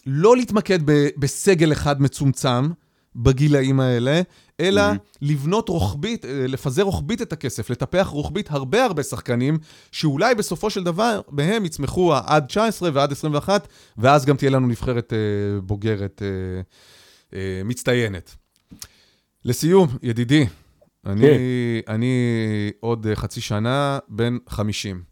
[0.05, 2.69] לא להתמקד ב- בסגל אחד מצומצם
[3.15, 4.21] בגילאים האלה,
[4.59, 5.17] אלא mm-hmm.
[5.21, 9.57] לבנות רוחבית, אה, לפזר רוחבית את הכסף, לטפח רוחבית הרבה הרבה שחקנים,
[9.91, 15.13] שאולי בסופו של דבר מהם יצמחו עד 19 ועד 21, ואז גם תהיה לנו נבחרת
[15.13, 16.61] אה, בוגרת אה,
[17.37, 18.35] אה, מצטיינת.
[19.45, 20.45] לסיום, ידידי,
[21.05, 21.93] אני, כן.
[21.93, 22.15] אני
[22.79, 25.03] עוד אה, חצי שנה בן 50.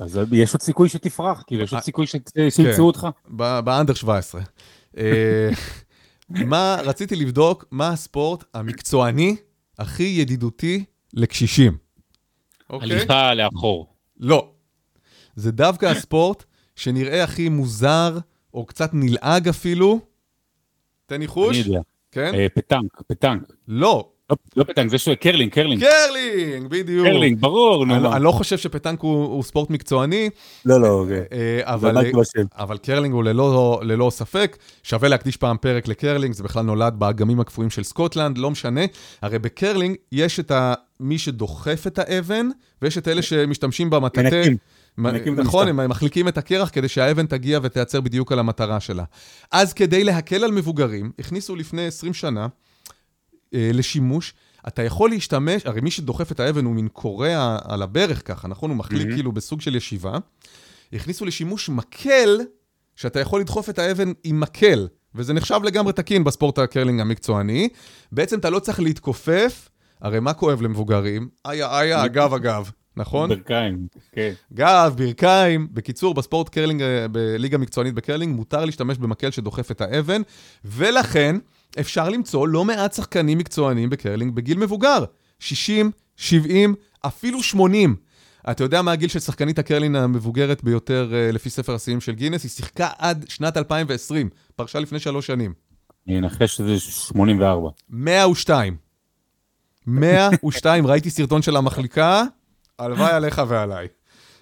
[0.00, 2.50] אז יש עוד סיכוי שתפרח, כאילו, יש עוד אה, סיכוי כן.
[2.50, 3.08] שימצאו אותך.
[3.64, 4.40] ב under 17.
[6.36, 9.36] אה, מה, רציתי לבדוק מה הספורט המקצועני
[9.78, 11.76] הכי ידידותי לקשישים.
[12.70, 12.92] אוקיי?
[12.92, 13.94] הליכה לאחור.
[14.16, 14.50] לא.
[15.36, 16.44] זה דווקא הספורט
[16.76, 18.18] שנראה הכי מוזר,
[18.54, 20.00] או קצת נלעג אפילו.
[21.06, 21.56] תן ניחוש.
[21.56, 21.80] אני יודע.
[22.10, 22.32] כן?
[22.54, 23.42] פטנק, פטנק.
[23.68, 24.12] לא,
[24.56, 25.08] לא, פטנק, זה ש...
[25.08, 25.84] קרלינג, קרלינג.
[25.84, 27.06] קרלינג, בדיוק.
[27.06, 27.84] קרלינג, ברור.
[27.84, 30.30] אני, אני לא חושב שפטנק הוא, ספורט מקצועני.
[30.64, 31.22] לא, לא, אוקיי.
[31.32, 31.96] אה, אבל,
[32.54, 33.24] אבל קרלינג הוא
[33.82, 34.56] ללא, ספק.
[34.82, 38.80] שווה להקדיש פעם פרק לקרלינג, זה בכלל נולד באגמים הקפואים של סקוטלנד, לא משנה.
[39.22, 40.52] הרי בקרלינג יש את.
[41.02, 42.48] מי שדוחף את האבן,
[42.82, 44.36] ויש את אלה שמשתמשים במטאטא.
[44.98, 45.40] מנקים.
[45.40, 49.04] נכון, הם מחליקים את הקרח כדי שהאבן תגיע ותיעצר בדיוק על המטרה שלה.
[49.52, 52.46] אז כדי להקל על מבוגרים, הכניסו לפני 20 שנה אה,
[53.52, 54.34] לשימוש.
[54.68, 58.70] אתה יכול להשתמש, הרי מי שדוחף את האבן הוא מין כורע על הברך ככה, נכון?
[58.70, 59.14] הוא מחליק mm-hmm.
[59.14, 60.18] כאילו בסוג של ישיבה.
[60.92, 62.40] הכניסו לשימוש מקל,
[62.96, 67.68] שאתה יכול לדחוף את האבן עם מקל, וזה נחשב לגמרי תקין בספורט הקרלינג המקצועני.
[68.12, 69.68] בעצם אתה לא צריך להתכופף,
[70.00, 71.28] הרי מה כואב למבוגרים?
[71.46, 72.70] איה, איה, אגב, אגב.
[72.96, 73.28] נכון?
[73.28, 74.32] ברכיים, כן.
[74.52, 75.68] גב, ברכיים.
[75.72, 80.22] בקיצור, בספורט קרלינג, אה, בליגה מקצוענית בקרלינג, מותר להשתמש במקל שדוחף את האבן,
[80.64, 81.36] ולכן
[81.80, 85.04] אפשר למצוא לא מעט שחקנים מקצוענים בקרלינג בגיל מבוגר.
[85.38, 87.96] 60, 70, אפילו 80.
[88.50, 92.42] אתה יודע מה הגיל של שחקנית הקרלין המבוגרת ביותר uh, לפי ספר השיאים של גינס?
[92.42, 95.52] היא שיחקה עד שנת 2020, פרשה לפני שלוש שנים.
[96.08, 97.70] אני אנחש שזה 84.
[97.88, 98.76] 102.
[99.86, 102.24] 102, ראיתי סרטון של המחליקה,
[102.78, 103.88] הלוואי עליך ועליי.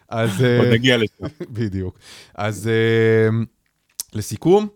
[0.08, 0.44] אז...
[0.44, 1.24] אה, עוד נגיע לשם.
[1.50, 1.98] בדיוק.
[2.34, 3.34] אז uh,
[4.12, 4.68] לסיכום,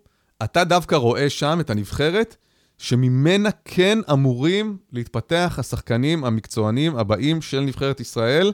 [0.45, 2.37] אתה דווקא רואה שם את הנבחרת
[2.79, 8.53] שממנה כן אמורים להתפתח השחקנים המקצוענים הבאים של נבחרת ישראל.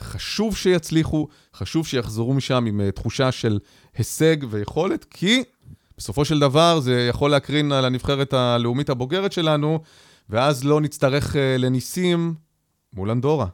[0.00, 3.58] חשוב שיצליחו, חשוב שיחזרו משם עם uh, תחושה של
[3.96, 5.42] הישג ויכולת, כי
[5.98, 9.80] בסופו של דבר זה יכול להקרין על הנבחרת הלאומית הבוגרת שלנו,
[10.30, 12.34] ואז לא נצטרך uh, לניסים
[12.92, 13.46] מול אנדורה.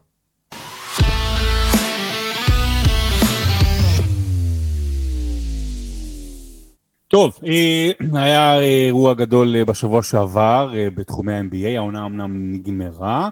[7.13, 7.91] טוב, אה,
[8.23, 13.29] היה אירוע גדול אה, בשבוע שעבר אה, בתחומי ה-MBA, העונה אמנם נגמרה,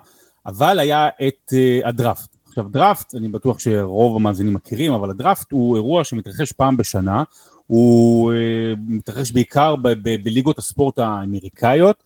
[0.47, 1.53] אבל היה את
[1.85, 2.37] הדראפט.
[2.49, 7.23] עכשיו דראפט, אני בטוח שרוב המאזינים מכירים, אבל הדראפט הוא אירוע שמתרחש פעם בשנה,
[7.67, 8.33] הוא
[8.87, 12.05] מתרחש בעיקר בליגות הספורט האמריקאיות,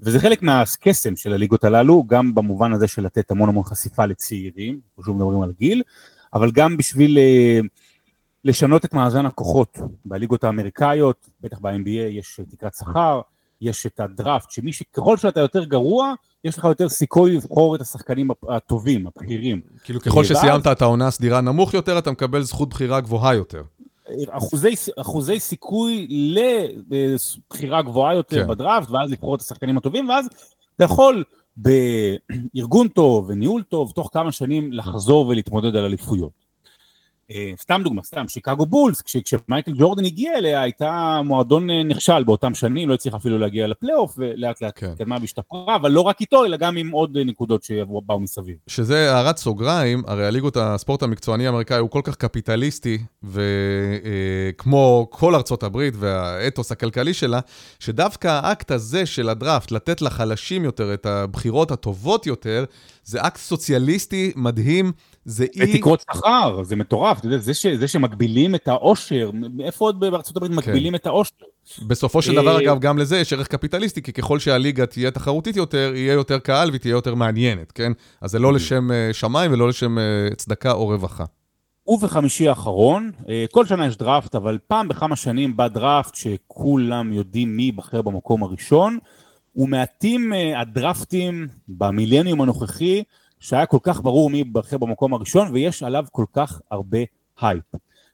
[0.00, 4.80] וזה חלק מהקסם של הליגות הללו, גם במובן הזה של לתת המון המון חשיפה לצעירים,
[5.00, 5.82] פשוט מדברים על גיל,
[6.34, 7.18] אבל גם בשביל
[8.44, 13.20] לשנות את מאזן הכוחות בליגות האמריקאיות, בטח ב-NBA יש תקרת שכר,
[13.60, 16.14] יש את הדראפט, שמי שככל שאתה יותר גרוע,
[16.44, 19.60] יש לך יותר סיכוי לבחור את השחקנים הטובים, הבכירים.
[19.84, 23.62] כאילו ככל שסיימת את העונה הסדירה נמוך יותר, אתה מקבל זכות בחירה גבוהה יותר.
[24.30, 28.48] אחוזי, אחוזי סיכוי לבחירה גבוהה יותר כן.
[28.48, 30.28] בדראפט, ואז לבחור את השחקנים הטובים, ואז
[30.76, 31.24] אתה יכול
[31.56, 36.51] בארגון טוב וניהול טוב, תוך כמה שנים לחזור ולהתמודד על אליפויות.
[37.34, 42.54] אה, סתם דוגמא, סתם, שיקגו בולס, כשמייקל ג'ורדן הגיע אליה, הייתה מועדון אה, נכשל באותם
[42.54, 44.94] שנים, לא הצליח אפילו להגיע לפלייאוף, ולאט לאט כן.
[44.98, 48.56] קדמה והשתפרה, אבל לא רק איתו, אלא גם עם עוד אה, נקודות שבאו מסביב.
[48.66, 55.62] שזה הערת סוגריים, הרי הליגות הספורט המקצועני האמריקאי הוא כל כך קפיטליסטי, וכמו כל ארצות
[55.62, 57.40] הברית והאתוס הכלכלי שלה,
[57.78, 62.64] שדווקא האקט הזה של הדראפט, לתת לחלשים יותר את הבחירות הטובות יותר,
[63.04, 64.92] זה אקט סוציאליסטי מדהים.
[65.24, 65.78] זה אי...
[65.78, 70.36] תקרות שכר, זה מטורף, אתה יודע, זה, ש, זה שמגבילים את העושר, איפה עוד בארצות
[70.36, 70.94] הברית מגבילים כן.
[70.94, 71.34] את העושר?
[71.86, 75.56] בסופו של דבר, אה, אגב, גם לזה יש ערך קפיטליסטי, כי ככל שהליגה תהיה תחרותית
[75.56, 77.92] יותר, יהיה יותר קהל והיא תהיה יותר מעניינת, כן?
[78.20, 80.04] אז זה לא לשם אה, שמיים ולא לשם אה,
[80.36, 81.24] צדקה או רווחה.
[81.86, 83.10] ובחמישי האחרון,
[83.50, 88.42] כל שנה יש דראפט, אבל פעם בכמה שנים בא דראפט שכולם יודעים מי ייבחר במקום
[88.42, 88.98] הראשון,
[89.56, 93.02] ומעטים הדראפטים במילניום הנוכחי,
[93.42, 96.98] שהיה כל כך ברור מי ייבחר במקום הראשון, ויש עליו כל כך הרבה
[97.40, 97.64] הייפ.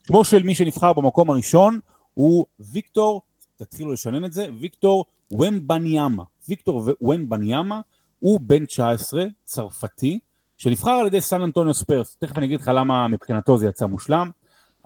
[0.07, 1.81] שמו של מי שנבחר במקום הראשון
[2.15, 3.23] הוא ויקטור,
[3.57, 6.23] תתחילו לשנן את זה, ויקטור ומבניאמה.
[6.49, 7.81] ויקטור ומבניאמה
[8.19, 10.19] הוא בן 19, צרפתי,
[10.57, 12.17] שנבחר על ידי סן אנטוניו ספרס.
[12.17, 14.31] תכף אני אגיד לך למה מבחינתו זה יצא מושלם,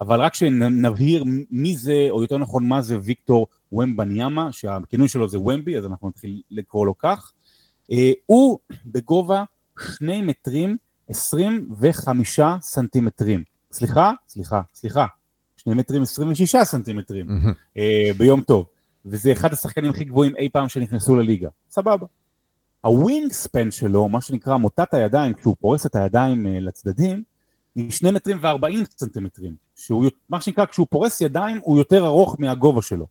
[0.01, 5.39] אבל רק שנבהיר מי זה, או יותר נכון מה זה ויקטור ומבניאמה, שהכינוי שלו זה
[5.39, 7.33] ומבי, אז אנחנו נתחיל לקרוא לו כך.
[7.93, 9.45] אה, הוא בגובה
[9.79, 10.77] 2 מטרים
[11.09, 13.45] 25 סנטימטרים.
[13.73, 15.07] סליחה, סליחה, סליחה,
[15.57, 17.27] 2 מטרים 26 סנטימטרים
[17.77, 18.67] אה, ביום טוב,
[19.07, 22.07] וזה אחד השחקנים הכי גבוהים אי פעם שנכנסו לליגה, סבבה.
[22.81, 27.23] ה wing span שלו, מה שנקרא מוטת הידיים, כשהוא פורס את הידיים אה, לצדדים,
[27.75, 32.83] היא 2 מטרים ו-40 סנטימטרים, שהוא, מה שנקרא, כשהוא פורס ידיים הוא יותר ארוך מהגובה
[32.83, 33.07] שלו.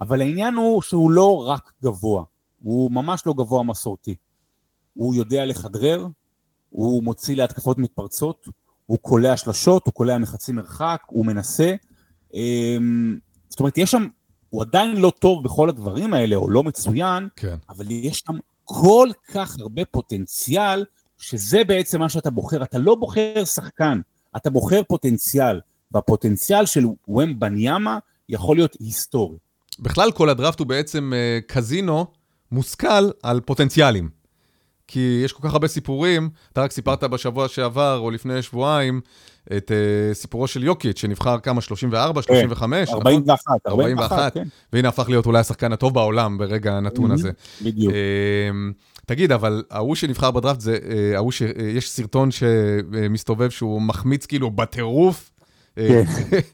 [0.00, 2.24] אבל העניין הוא שהוא לא רק גבוה,
[2.62, 4.14] הוא ממש לא גבוה מסורתי.
[4.94, 6.06] הוא יודע לכדרר,
[6.70, 8.48] הוא מוציא להתקפות מתפרצות,
[8.86, 11.74] הוא קולע שלשות, הוא קולע מחצי מרחק, הוא מנסה.
[12.34, 13.18] אמ,
[13.48, 14.06] זאת אומרת, יש שם,
[14.50, 17.56] הוא עדיין לא טוב בכל הדברים האלה, או לא מצוין, כן.
[17.68, 20.84] אבל יש שם כל כך הרבה פוטנציאל,
[21.18, 22.62] שזה בעצם מה שאתה בוחר.
[22.62, 24.00] אתה לא בוחר שחקן,
[24.36, 25.60] אתה בוחר פוטנציאל,
[25.92, 29.36] והפוטנציאל של וואם בניאמה יכול להיות היסטורי.
[29.78, 32.06] בכלל, כל הדראפט הוא בעצם uh, קזינו
[32.52, 34.23] מושכל על פוטנציאלים.
[34.88, 39.00] כי יש כל כך הרבה סיפורים, אתה רק סיפרת בשבוע שעבר, או לפני שבועיים,
[39.56, 41.60] את uh, סיפורו של יוקיץ', שנבחר כמה?
[41.60, 42.88] 34, 35?
[42.88, 44.42] 41, 41, כן.
[44.72, 47.30] והנה הפך להיות אולי השחקן הטוב בעולם ברגע הנתון הזה.
[47.62, 47.92] בדיוק.
[47.92, 47.96] Uh,
[49.06, 55.30] תגיד, אבל ההוא שנבחר בדראפט זה, uh, ההוא שיש סרטון שמסתובב שהוא מחמיץ כאילו בטירוף.
[55.76, 56.04] כן.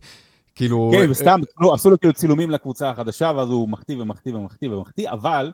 [0.55, 0.91] כאילו...
[0.95, 1.41] כן, וסתם,
[1.75, 5.53] עשו לו כאילו צילומים לקבוצה החדשה, ואז הוא מחטיא ומחטיא ומחטיא ומחטיא, אבל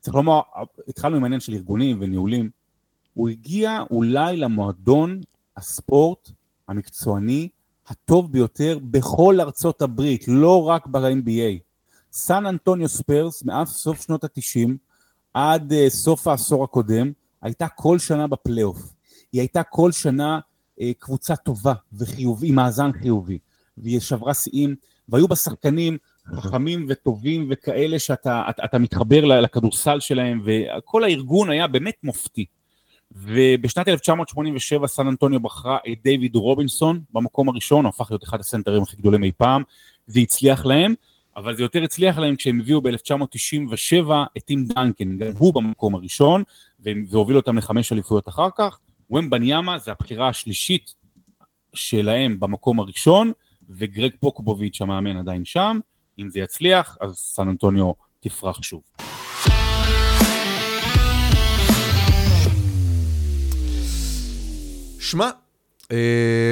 [0.00, 0.40] צריך לומר,
[0.88, 2.50] התחלנו עם העניין של ארגונים וניהולים,
[3.14, 5.20] הוא הגיע אולי למועדון
[5.56, 6.30] הספורט
[6.68, 7.48] המקצועני
[7.86, 11.58] הטוב ביותר בכל ארצות הברית, לא רק ב-NBA.
[12.12, 14.68] סן אנטוניו ספרס, מאז סוף שנות ה-90
[15.34, 18.94] עד uh, סוף העשור הקודם, הייתה כל שנה בפלייאוף.
[19.32, 20.40] היא הייתה כל שנה
[20.78, 23.38] uh, קבוצה טובה וחיובי, עם מאזן חיובי.
[23.78, 24.74] והיא שברה שיאים,
[25.08, 31.66] והיו בה שחקנים חכמים וטובים וכאלה שאתה אתה, אתה מתחבר לכדורסל שלהם, וכל הארגון היה
[31.66, 32.44] באמת מופתי.
[33.12, 38.82] ובשנת 1987 סן אנטוניו בחרה את דיוויד רובינסון במקום הראשון, הוא הפך להיות אחד הסנטרים
[38.82, 39.62] הכי גדולים אי פעם,
[40.06, 40.94] זה הצליח להם,
[41.36, 46.42] אבל זה יותר הצליח להם כשהם הביאו ב-1997 את טים דנקן, גם הוא במקום הראשון,
[46.80, 48.78] והוביל אותם לחמש אליפויות אחר כך.
[49.10, 50.94] וום בניאמה זה הבחירה השלישית
[51.74, 53.32] שלהם במקום הראשון,
[53.68, 55.78] וגרג פוקובוביץ' המאמן עדיין שם,
[56.20, 58.82] אם זה יצליח, אז סן אנטוניו תפרח שוב.
[65.00, 65.30] שמע,
[65.80, 65.92] Uh,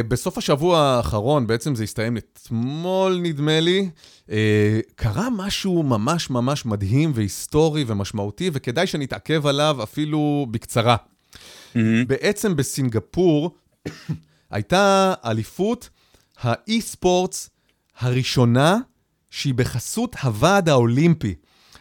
[0.09, 3.91] בסוף השבוע האחרון, בעצם זה הסתיים אתמול נדמה לי,
[4.27, 4.31] uh,
[4.95, 10.97] קרה משהו ממש ממש מדהים והיסטורי ומשמעותי, וכדאי שנתעכב עליו אפילו בקצרה.
[10.97, 11.79] Mm-hmm.
[12.07, 13.51] בעצם בסינגפור
[14.51, 15.89] הייתה אליפות
[16.41, 17.51] האי-ספורטס
[17.99, 18.79] הראשונה
[19.31, 21.35] שהיא בחסות הוועד האולימפי.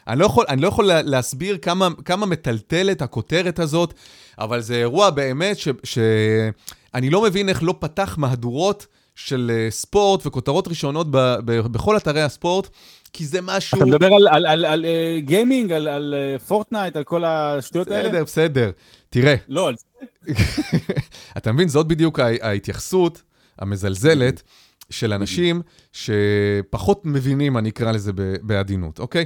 [0.08, 3.94] אני לא יכול, אני לא יכול להסביר כמה, כמה מטלטלת הכותרת הזאת,
[4.40, 10.26] אבל זה אירוע באמת ש, שאני לא מבין איך לא פתח מהדורות של אה, ספורט
[10.26, 12.70] וכותרות ראשונות ב, ב, בכל אתרי הספורט,
[13.14, 13.78] כי זה משהו...
[13.78, 17.88] אתה מדבר על, על, על, על uh, גיימינג, על, על uh, פורטנייט, על כל השטויות
[17.88, 18.10] האלה?
[18.10, 18.72] בסדר, בסדר.
[19.10, 19.36] תראה.
[19.48, 20.34] לא, על זה.
[21.38, 23.22] אתה מבין, זאת בדיוק ההתייחסות
[23.60, 24.44] המזלזלת.
[24.90, 25.62] של אנשים
[25.92, 28.12] שפחות מבינים, אני אקרא לזה
[28.42, 29.26] בעדינות, אוקיי?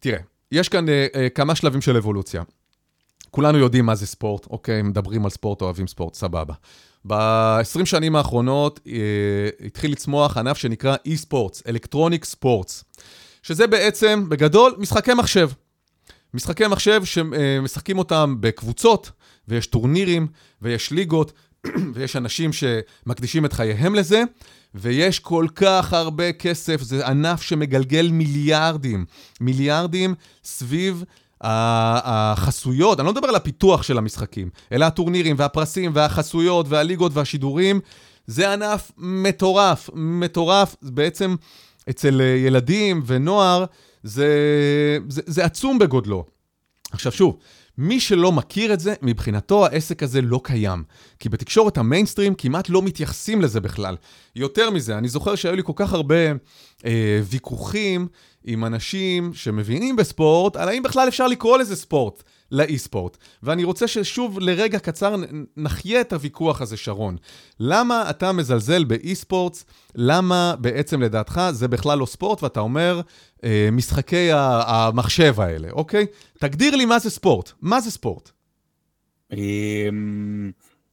[0.00, 0.18] תראה,
[0.52, 2.42] יש כאן אה, אה, כמה שלבים של אבולוציה.
[3.30, 4.82] כולנו יודעים מה זה ספורט, אוקיי?
[4.82, 6.54] מדברים על ספורט, אוהבים ספורט, סבבה.
[7.06, 12.84] ב-20 שנים האחרונות אה, התחיל לצמוח ענף שנקרא e-sports, אלקטרוניק ספורטס,
[13.42, 15.50] שזה בעצם, בגדול, משחקי מחשב.
[16.34, 19.10] משחקי מחשב שמשחקים אותם בקבוצות,
[19.48, 20.26] ויש טורנירים,
[20.62, 21.32] ויש ליגות,
[21.94, 24.22] ויש אנשים שמקדישים את חייהם לזה,
[24.74, 29.04] ויש כל כך הרבה כסף, זה ענף שמגלגל מיליארדים,
[29.40, 30.14] מיליארדים
[30.44, 31.04] סביב
[31.40, 37.80] החסויות, אני לא מדבר על הפיתוח של המשחקים, אלא הטורנירים והפרסים והחסויות והליגות והשידורים,
[38.26, 41.36] זה ענף מטורף, מטורף, בעצם
[41.90, 43.64] אצל ילדים ונוער
[44.02, 44.28] זה,
[45.08, 46.24] זה, זה עצום בגודלו.
[46.92, 47.36] עכשיו שוב,
[47.78, 50.84] מי שלא מכיר את זה, מבחינתו העסק הזה לא קיים.
[51.18, 53.96] כי בתקשורת המיינסטרים כמעט לא מתייחסים לזה בכלל.
[54.36, 56.32] יותר מזה, אני זוכר שהיו לי כל כך הרבה
[56.84, 58.08] אה, ויכוחים
[58.44, 62.22] עם אנשים שמבינים בספורט, על האם בכלל אפשר לקרוא לזה ספורט.
[62.52, 63.16] לאי-ספורט.
[63.42, 65.16] ואני רוצה ששוב לרגע קצר
[65.56, 67.16] נחיה את הוויכוח הזה, שרון.
[67.60, 69.56] למה אתה מזלזל באי-ספורט?
[69.94, 73.00] למה בעצם לדעתך זה בכלל לא ספורט, ואתה אומר
[73.44, 76.06] אה, משחקי המחשב האלה, אוקיי?
[76.38, 77.52] תגדיר לי מה זה ספורט.
[77.60, 78.30] מה זה ספורט?
[79.32, 80.50] אמ,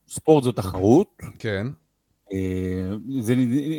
[0.10, 1.08] ספורט זו תחרות.
[1.40, 1.68] כן.
[2.34, 3.36] אה, זה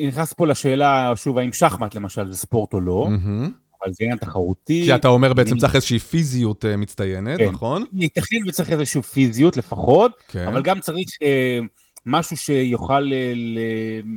[0.09, 3.09] נכנס פה לשאלה, שוב, האם שחמט למשל זה ספורט או לא.
[3.09, 3.70] Mm-hmm.
[3.83, 4.83] אבל זה עניין תחרותי.
[4.85, 7.49] כי אתה אומר בעצם צריך איזושהי פיזיות אה, מצטיינת, כן.
[7.49, 7.85] נכון?
[7.93, 10.47] ייתכן וצריך איזושהי פיזיות לפחות, כן.
[10.47, 11.59] אבל גם צריך אה,
[12.07, 13.33] משהו שיוכל אה,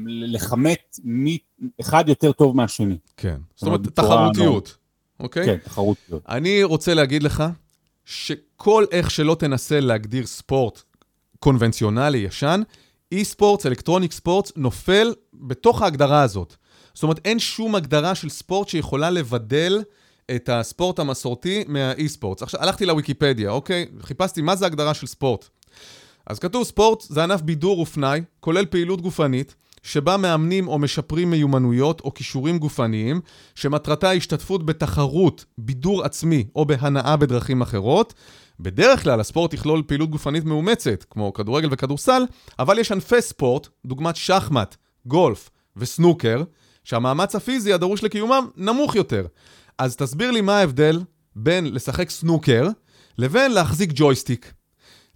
[0.08, 1.00] לכמת
[1.82, 2.98] אחד יותר טוב מהשני.
[3.18, 4.78] כן, זאת אומרת תחרותיות,
[5.20, 5.46] אוקיי?
[5.46, 6.24] כן, תחרותיות.
[6.30, 7.44] אני רוצה להגיד לך
[8.06, 10.84] שכל איך שלא תנסה להגדיר ספורט
[11.40, 12.62] קונבנציונלי ישן,
[13.12, 16.56] אי ספורט, אלקטרוניק ספורט, נופל בתוך ההגדרה הזאת.
[16.94, 19.82] זאת אומרת, אין שום הגדרה של ספורט שיכולה לבדל
[20.36, 22.42] את הספורט המסורתי מהאי-ספורט.
[22.42, 23.86] עכשיו, הלכתי לוויקיפדיה, אוקיי?
[24.02, 25.50] חיפשתי מה זה הגדרה של ספורט.
[26.28, 32.02] אז כתוב, ספורט זה ענף בידור ופנאי, כולל פעילות גופנית, שבה מאמנים או משפרים מיומנויות
[32.02, 33.22] או כישורים גופניים,
[33.56, 38.14] שמטרתה השתתפות בתחרות, בידור עצמי או בהנאה בדרכים אחרות.
[38.60, 42.24] בדרך כלל הספורט יכלול פעילות גופנית מאומצת, כמו כדורגל וכדורסל,
[42.60, 44.76] אבל יש ענפי ספורט, דוגמת שחמט,
[45.06, 46.44] גולף וסנוקר,
[46.84, 49.26] שהמאמץ הפיזי הדרוש לקיומם נמוך יותר.
[49.78, 51.02] אז תסביר לי מה ההבדל
[51.36, 52.68] בין לשחק סנוקר
[53.18, 54.54] לבין להחזיק ג'ויסטיק.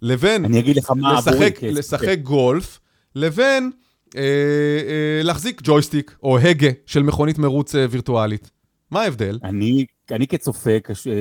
[0.02, 2.80] לבין אני אגיד לך מה לשחק, לשחק גולף,
[3.14, 3.70] לבין
[4.16, 8.50] אה, אה, להחזיק ג'ויסטיק או הגה של מכונית מרוץ אה, וירטואלית.
[8.90, 9.38] מה ההבדל?
[9.44, 10.70] אני, אני כצופה,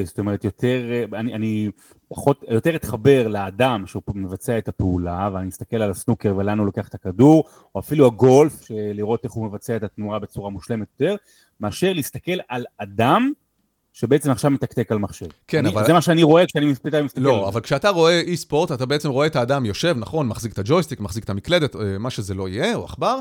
[0.03, 1.69] זאת אומרת, יותר, אני, אני
[2.07, 6.87] פחות, יותר אתחבר לאדם שהוא מבצע את הפעולה, ואני מסתכל על הסנוקר ולאן הוא לוקח
[6.87, 7.43] את הכדור,
[7.75, 11.15] או אפילו הגולף, לראות איך הוא מבצע את התנועה בצורה מושלמת יותר,
[11.59, 13.31] מאשר להסתכל על אדם
[13.93, 15.25] שבעצם עכשיו מתקתק על מחשב.
[15.47, 15.85] כן, אני, אבל...
[15.85, 17.21] זה מה שאני רואה כשאני מסתכל על זה.
[17.21, 20.59] לא, אבל כשאתה רואה אי ספורט, אתה בעצם רואה את האדם יושב, נכון, מחזיק את
[20.59, 23.19] הג'ויסטיק, מחזיק את המקלדת, אה, מה שזה לא יהיה, או עכבר,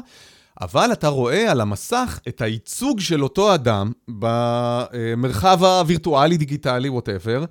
[0.60, 7.44] אבל אתה רואה על המסך את הייצוג של אותו אדם במרחב הווירטואלי-דיגיטלי, ווטאבר,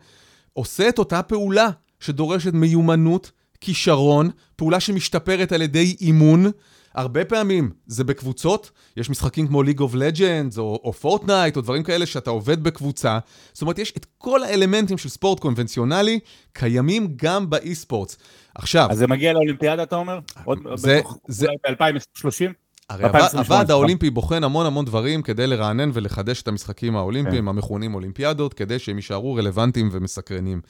[0.54, 3.32] עושה את אותה פעולה שדורשת מיומנות,
[3.62, 6.52] כישרון, פעולה שמשתפרת על ידי אימון.
[6.94, 11.84] הרבה פעמים זה בקבוצות, יש משחקים כמו League of Legends או, או Fortnite או דברים
[11.84, 13.20] כאלה שאתה עובד בקבוצה.
[13.54, 16.20] זאת אומרת, יש את כל האלמנטים של ספורט קונבנציונלי
[16.54, 18.18] קיימים גם ב e-sports.
[18.56, 18.88] עכשיו...
[18.92, 20.20] אז זה מגיע לאולימפיאדה, אתה אומר?
[20.46, 21.48] עוד זה, זה...
[21.68, 22.65] ב-2030?
[22.90, 27.48] הרי הוועד האולימפי בוחן המון המון דברים כדי לרענן ולחדש את המשחקים האולימפיים כן.
[27.48, 30.62] המכונים אולימפיאדות, כדי שהם יישארו רלוונטיים ומסקרנים.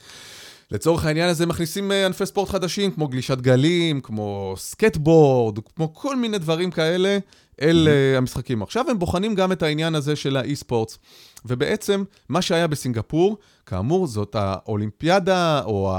[0.70, 6.16] לצורך העניין הזה מכניסים אה, ענפי ספורט חדשים, כמו גלישת גלים, כמו סקטבורד, כמו כל
[6.16, 7.18] מיני דברים כאלה,
[7.60, 8.18] אל mm-hmm.
[8.18, 8.62] המשחקים.
[8.62, 10.98] עכשיו הם בוחנים גם את העניין הזה של האי-ספורטס.
[11.44, 15.94] ובעצם, מה שהיה בסינגפור, כאמור, זאת האולימפיאדה או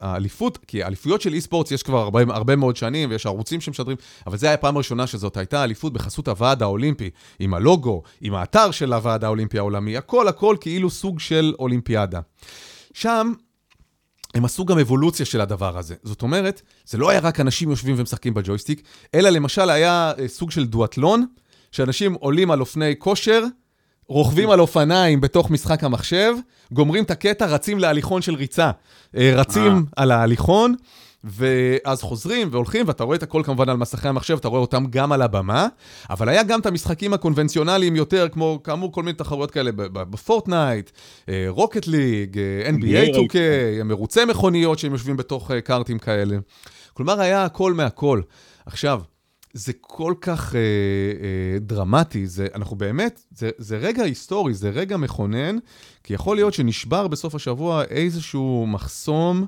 [0.00, 3.96] האליפות, כי האליפויות של אי-ספורטס יש כבר הרבה, הרבה מאוד שנים, ויש ערוצים שמשדרים,
[4.26, 8.70] אבל זו הייתה הפעם הראשונה שזאת הייתה אליפות בחסות הוועד האולימפי, עם הלוגו, עם האתר
[8.70, 12.20] של הוועד האולימפי העולמי, הכל הכל כאילו סוג של אולימפיאדה.
[12.94, 13.32] שם
[14.34, 15.94] הם עשו גם אבולוציה של הדבר הזה.
[16.02, 18.82] זאת אומרת, זה לא היה רק אנשים יושבים ומשחקים בג'ויסטיק,
[19.14, 21.26] אלא למשל היה אה, סוג של דואטלון,
[21.72, 23.44] שאנשים עולים על אופני כושר,
[24.08, 26.34] רוכבים על אופניים בתוך משחק המחשב,
[26.72, 28.70] גומרים את הקטע, רצים להליכון של ריצה.
[29.16, 30.02] אה, רצים אה.
[30.02, 30.74] על ההליכון,
[31.24, 35.12] ואז חוזרים והולכים, ואתה רואה את הכל כמובן על מסכי המחשב, אתה רואה אותם גם
[35.12, 35.66] על הבמה,
[36.10, 40.90] אבל היה גם את המשחקים הקונבנציונליים יותר, כמו כאמור כל מיני תחרויות כאלה ב Fortnite,
[41.48, 43.34] Rocket League, NBA 2K,
[43.84, 46.36] מרוצי מכוניות שהם יושבים בתוך אה, קארטים כאלה.
[46.92, 48.20] כלומר, היה הכל מהכל.
[48.66, 49.00] עכשיו,
[49.52, 54.96] זה כל כך אה, אה, דרמטי, זה, אנחנו באמת, זה, זה רגע היסטורי, זה רגע
[54.96, 55.58] מכונן,
[56.04, 59.46] כי יכול להיות שנשבר בסוף השבוע איזשהו מחסום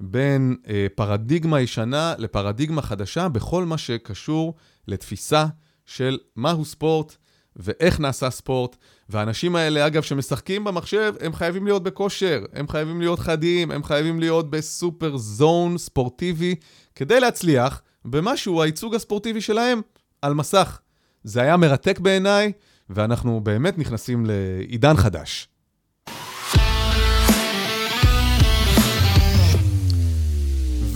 [0.00, 4.54] בין אה, פרדיגמה ישנה לפרדיגמה חדשה בכל מה שקשור
[4.88, 5.46] לתפיסה
[5.86, 7.16] של מהו ספורט
[7.56, 8.76] ואיך נעשה ספורט.
[9.08, 14.20] והאנשים האלה, אגב, שמשחקים במחשב, הם חייבים להיות בכושר, הם חייבים להיות חדים, הם חייבים
[14.20, 16.54] להיות בסופר זון ספורטיבי,
[16.94, 19.80] כדי להצליח במשהו, הייצוג הספורטיבי שלהם
[20.22, 20.80] על מסך.
[21.24, 22.52] זה היה מרתק בעיניי,
[22.90, 25.48] ואנחנו באמת נכנסים לעידן חדש.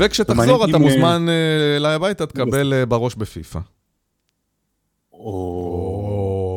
[0.01, 3.59] וכשתחזור, אתה מוזמן אה, אליי הביתה, תקבל אה, בראש בפיפא.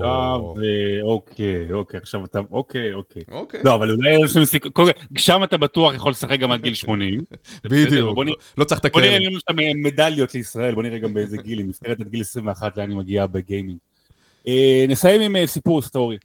[0.04, 3.24] אה, אוקיי, אוקיי, עכשיו אתה, אוקיי, אוקיי.
[3.32, 3.60] אוקיי.
[3.64, 7.22] לא, אבל אולי יש לנו סיכוי, שם אתה בטוח יכול לשחק גם עד גיל 80.
[7.64, 9.32] בדיוק, בוא נ- לא צריך בוא נראה לתקן.
[9.32, 12.78] אם יש שם מדליות לישראל, בוא נראה גם באיזה גיל, היא נבחרת עד גיל 21
[12.78, 13.78] לאן היא מגיעה בגיימינג.
[14.88, 16.18] נסיים עם סיפור היסטורי.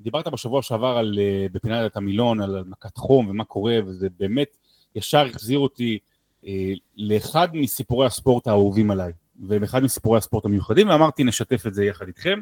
[0.00, 1.18] דיברת בשבוע שעבר על,
[1.52, 4.56] בפינת המילון, על מכת חום ומה קורה, וזה באמת
[4.94, 5.98] ישר החזיר אותי
[6.46, 9.12] אה, לאחד מסיפורי הספורט האהובים עליי,
[9.48, 12.40] ואחד מסיפורי הספורט המיוחדים, ואמרתי נשתף את זה יחד איתכם.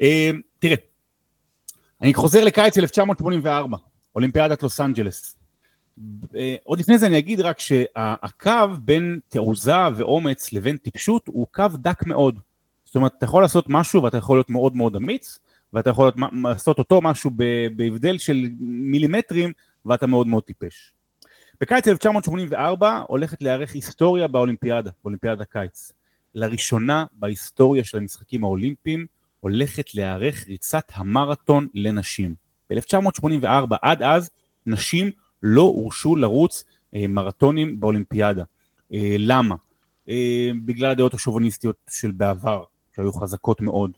[0.00, 0.76] אה, תראה,
[2.02, 3.76] אני חוזר לקיץ 1984,
[4.14, 5.36] אולימפיאדת לוס אנג'לס.
[6.34, 11.64] אה, עוד לפני זה אני אגיד רק שהקו בין תעוזה ואומץ לבין טיפשות הוא קו
[11.74, 12.38] דק מאוד.
[12.84, 15.38] זאת אומרת, אתה יכול לעשות משהו ואתה יכול להיות מאוד מאוד אמיץ,
[15.72, 16.10] ואתה יכול
[16.42, 17.30] לעשות אותו משהו
[17.76, 19.52] בהבדל של מילימטרים,
[19.86, 20.92] ואתה מאוד מאוד טיפש.
[21.60, 25.92] בקיץ 1984 הולכת להיערך היסטוריה באולימפיאדה, באולימפיאדת הקיץ.
[26.34, 29.06] לראשונה בהיסטוריה של המשחקים האולימפיים
[29.40, 32.34] הולכת להיערך ריצת המרתון לנשים.
[32.70, 34.30] ב-1984 עד אז
[34.66, 35.10] נשים
[35.42, 38.44] לא הורשו לרוץ אה, מרתונים באולימפיאדה.
[38.92, 39.54] אה, למה?
[40.08, 42.64] אה, בגלל הדעות השוביניסטיות של בעבר,
[42.96, 43.90] שהיו חזקות מאוד.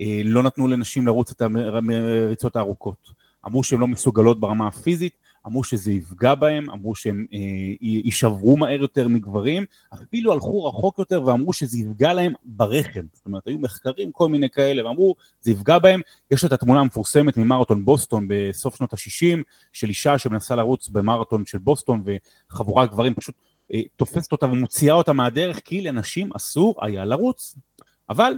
[0.00, 3.12] אה, לא נתנו לנשים לרוץ את הריצות הארוכות.
[3.46, 5.12] אמרו שהן לא מסוגלות ברמה הפיזית,
[5.46, 7.38] אמרו שזה יפגע בהם, אמרו שהם אה,
[7.80, 9.64] יישברו מהר יותר מגברים,
[9.94, 13.06] אפילו הלכו רחוק יותר ואמרו שזה יפגע להם ברחם.
[13.12, 16.00] זאת אומרת, היו מחקרים כל מיני כאלה, ואמרו, זה יפגע בהם.
[16.30, 19.38] יש את התמונה המפורסמת ממרתון בוסטון בסוף שנות ה-60,
[19.72, 22.02] של אישה שמנסה לרוץ במרתון של בוסטון,
[22.50, 23.34] וחבורת גברים פשוט
[23.74, 27.54] אה, תופסת אותה ומוציאה אותה מהדרך, כי לנשים אסור היה לרוץ.
[28.10, 28.32] אבל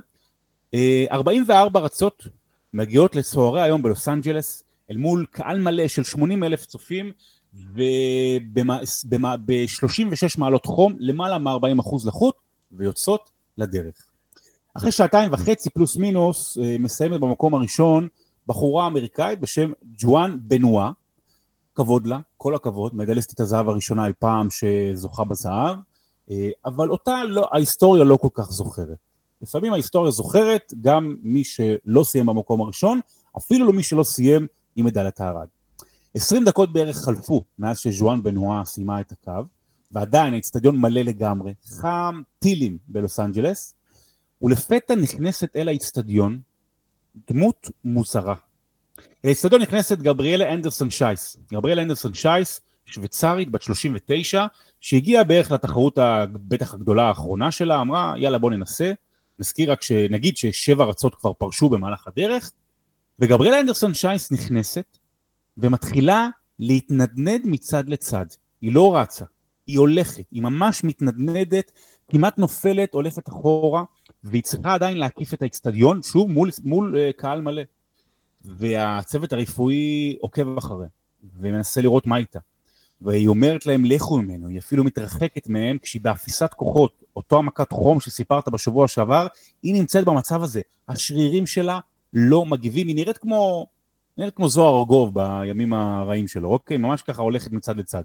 [0.75, 2.27] אה, 44 רצות
[2.75, 7.13] מגיעות לצהרי היום בלוס אנג'לס, אל מול קהל מלא של 80 אלף צופים,
[7.55, 12.35] וב-36 מעלות חום, למעלה מ-40 אחוז לחות,
[12.73, 14.11] ויוצאות לדרך.
[14.75, 18.09] אחרי שעתיים וחצי פלוס מינוס, אה, מסיימת במקום הראשון
[18.47, 20.91] בחורה אמריקאית בשם ג'ואן בנואה,
[21.75, 25.77] כבוד לה, כל הכבוד, מדליסטית הזהב הראשונה אי פעם שזוכה בזהב,
[26.31, 28.99] אה, אבל אותה לא, ההיסטוריה לא כל כך זוכרת.
[29.43, 33.01] לפעמים ההיסטוריה זוכרת גם מי שלא סיים במקום הראשון,
[33.39, 34.47] אפילו לא מי שלא סיים
[34.77, 35.47] עם מדליית הארד.
[36.15, 39.43] 20 דקות בערך חלפו מאז שז'ואן בנואה סיימה את הקו,
[39.93, 43.75] ועדיין האצטדיון מלא לגמרי, חם טילים בלוס אנג'לס,
[44.43, 46.41] ולפתע נכנסת אל האצטדיון
[47.31, 48.35] דמות מוזרה.
[49.25, 51.37] לאצטדיון נכנסת גבריאלה אנדרסון שייס.
[51.53, 54.47] גבריאלה אנדרסון שייס, שוויצרית בת 39,
[54.81, 55.99] שהגיעה בערך לתחרות
[56.33, 58.93] בטח הגדולה האחרונה שלה, אמרה יאללה בוא ננסה.
[59.39, 62.53] נזכיר רק שנגיד ששבע רצות כבר פרשו במהלך הדרך,
[63.21, 64.99] וגבריאלה אנדרסון שייס נכנסת
[65.59, 68.27] ומתחילה להתנדנד מצד לצד.
[68.61, 69.25] היא לא רצה,
[69.67, 71.73] היא הולכת, היא ממש מתנדנדת,
[72.09, 73.85] כמעט נופלת, הולכת אחורה,
[74.25, 77.63] והיא צריכה עדיין להקיף את האצטדיון, שוב מול, מול uh, קהל מלא.
[78.45, 80.89] והצוות הרפואי עוקב אחריה,
[81.41, 82.39] ומנסה לראות מה איתה.
[83.01, 88.01] והיא אומרת להם לכו ממנו, היא אפילו מתרחקת מהם כשהיא באפיסת כוחות, אותו המכת חום
[88.01, 89.27] שסיפרת בשבוע שעבר,
[89.63, 91.81] היא נמצאת במצב הזה, השרירים שלה
[92.13, 93.67] לא מגיבים, היא נראית כמו,
[94.19, 96.77] נראית כמו זוהר ארגוב בימים הרעים שלו, אוקיי?
[96.77, 98.03] ממש ככה הולכת מצד לצד.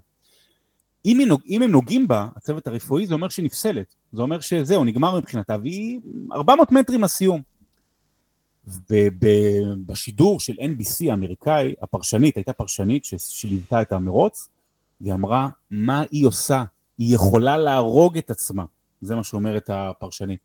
[1.04, 4.84] אם, נוג, אם הם נוגעים בה, הצוות הרפואי, זה אומר שהיא נפסלת, זה אומר שזהו,
[4.84, 6.00] נגמר מבחינתה, והיא
[6.32, 7.42] 400 מטרים לסיום.
[8.90, 14.48] ובשידור של NBC האמריקאי, הפרשנית, הייתה פרשנית שליוותה את המרוץ,
[15.00, 16.64] והיא אמרה, מה היא עושה?
[16.98, 18.64] היא יכולה להרוג את עצמה.
[19.00, 20.40] זה מה שאומרת הפרשנית.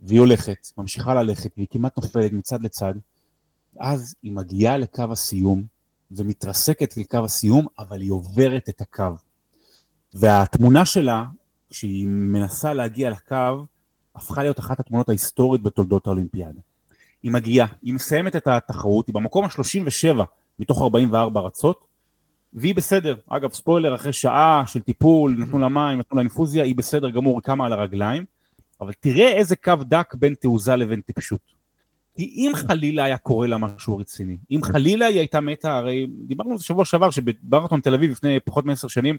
[0.00, 2.94] והיא הולכת, ממשיכה ללכת, והיא כמעט נופלת מצד לצד,
[3.78, 5.62] אז היא מגיעה לקו הסיום,
[6.10, 9.16] ומתרסקת לקו הסיום, אבל היא עוברת את הקו.
[10.14, 11.24] והתמונה שלה,
[11.70, 13.66] כשהיא מנסה להגיע לקו,
[14.14, 16.60] הפכה להיות אחת התמונות ההיסטוריות בתולדות האולימפיאדה.
[17.22, 20.22] היא מגיעה, היא מסיימת את התחרות, היא במקום ה-37
[20.58, 21.84] מתוך 44 רצות,
[22.52, 23.16] והיא בסדר.
[23.28, 27.42] אגב, ספוילר, אחרי שעה של טיפול, נתנו לה מים, נתנו לה אינפוזיה, היא בסדר גמור,
[27.42, 28.24] קמה על הרגליים,
[28.80, 31.58] אבל תראה איזה קו דק בין תעוזה לבין טיפשות.
[32.18, 36.52] כי אם חלילה היה קורה לה משהו רציני, אם חלילה היא הייתה מתה, הרי דיברנו
[36.52, 39.18] על זה שבוע שעבר, שבמרתון תל אביב לפני פחות מעשר שנים,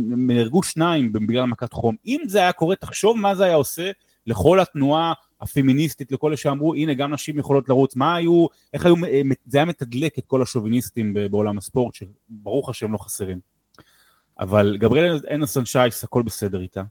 [0.00, 1.96] נהרגו שניים בגלל מכת חום.
[2.06, 3.90] אם זה היה קורה, תחשוב מה זה היה עושה
[4.26, 8.94] לכל התנועה הפמיניסטית, לכל אלה שאמרו, הנה גם נשים יכולות לרוץ, מה היו, איך היו,
[9.46, 13.40] זה היה מתדלק את כל השוביניסטים בעולם הספורט, שברור לך שהם לא חסרים.
[14.38, 16.82] אבל גבריאל אנדרסון שייס, הכל בסדר איתה,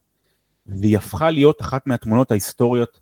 [0.68, 3.00] והיא הפכה להיות אחת מהתמונות ההיסטוריות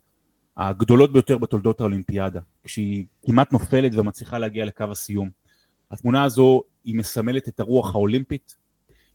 [0.56, 5.30] הגדולות ביותר בתולדות האולימפיאדה, כשהיא כמעט נופלת ומצליחה להגיע לקו הסיום.
[5.90, 8.56] התמונה הזו היא מסמלת את הרוח האולימפית,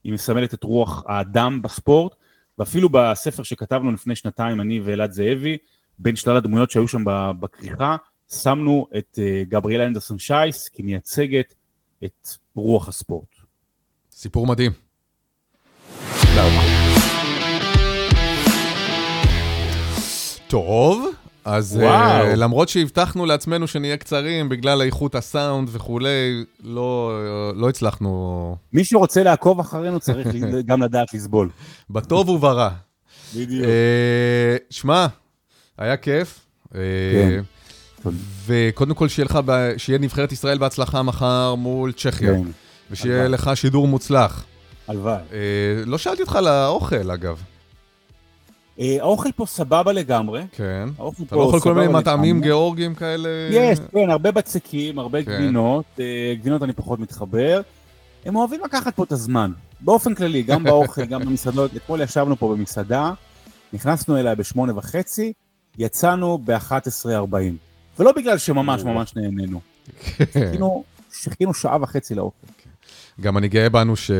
[0.03, 2.15] היא מסמלת את רוח האדם בספורט,
[2.59, 5.57] ואפילו בספר שכתבנו לפני שנתיים, אני ואלעד זאבי,
[5.99, 7.03] בין שלל הדמויות שהיו שם
[7.39, 7.95] בכריכה,
[8.41, 11.53] שמנו את אה, גבריאלה אנדרסון שייס כמייצגת
[12.03, 13.35] את רוח הספורט.
[14.11, 14.71] סיפור מדהים.
[20.47, 21.07] טוב,
[21.45, 27.11] אז uh, למרות שהבטחנו לעצמנו שנהיה קצרים בגלל איכות הסאונד וכולי, לא,
[27.55, 28.55] לא הצלחנו...
[28.73, 30.27] מי שרוצה לעקוב אחרינו צריך
[30.65, 31.49] גם לדעת לסבול.
[31.89, 32.69] בטוב וברע.
[33.35, 33.65] בדיוק.
[33.65, 33.67] Uh,
[34.69, 35.07] שמע,
[35.77, 36.39] היה כיף.
[36.73, 36.79] כן.
[38.05, 38.09] Uh,
[38.45, 39.39] וקודם כל שיהיה לך,
[39.77, 42.33] שיהיה נבחרת ישראל בהצלחה מחר מול צ'כיה.
[42.33, 42.41] כן.
[42.91, 44.45] ושיהיה לך שידור מוצלח.
[44.87, 45.21] הלוואי.
[45.29, 45.33] Uh,
[45.85, 47.41] לא שאלתי אותך על האוכל, אגב.
[48.79, 50.43] אה, האוכל פה סבבה לגמרי.
[50.51, 50.89] כן.
[51.27, 53.29] אתה לא יכול כל מיני מטעמים גיאורגיים כאלה?
[53.51, 55.31] יש, כן, הרבה בצקים, הרבה כן.
[55.31, 55.85] גבינות.
[55.99, 57.61] אה, גבינות אני פחות מתחבר.
[58.25, 59.51] הם אוהבים לקחת פה את הזמן.
[59.79, 61.75] באופן כללי, גם באוכל, גם במסעדות.
[61.75, 63.11] אתמול ישבנו פה במסעדה,
[63.73, 65.33] נכנסנו אליה בשמונה וחצי,
[65.77, 67.35] יצאנו ב-11.40.
[67.99, 69.59] ולא בגלל שממש ממש נהנינו.
[70.17, 70.51] כן.
[71.13, 72.47] שחיכינו שעה וחצי לאוכל.
[73.21, 74.11] גם אני גאה בנו ש...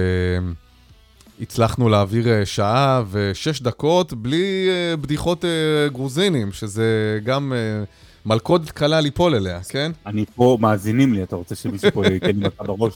[1.42, 5.50] הצלחנו להעביר אה, שעה ושש דקות בלי אה, בדיחות אה,
[5.90, 7.54] גרוזינים, שזה גם
[8.26, 9.92] מלכודת קלה ליפול אליה, כן?
[10.06, 12.94] אני פה, מאזינים לי, אתה רוצה שמישהו פה ייתן לי מכה בראש?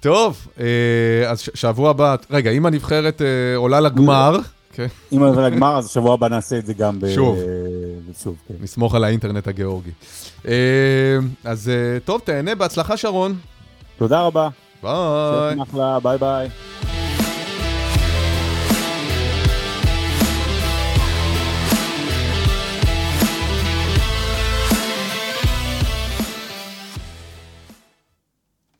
[0.00, 0.46] טוב,
[1.28, 3.22] אז שבוע הבא, רגע, אם הנבחרת
[3.56, 4.38] עולה לגמר...
[4.72, 4.86] כן.
[5.12, 7.38] אם עולה לגמר, אז שבוע הבא נעשה את זה גם שוב.
[8.22, 8.54] שוב, כן.
[8.60, 9.90] נסמוך על האינטרנט הגיאורגי.
[11.44, 11.70] אז
[12.04, 13.34] טוב, תהנה, בהצלחה שרון.
[13.98, 14.48] תודה רבה.
[14.82, 15.56] ביי.
[16.02, 16.99] ביי ביי.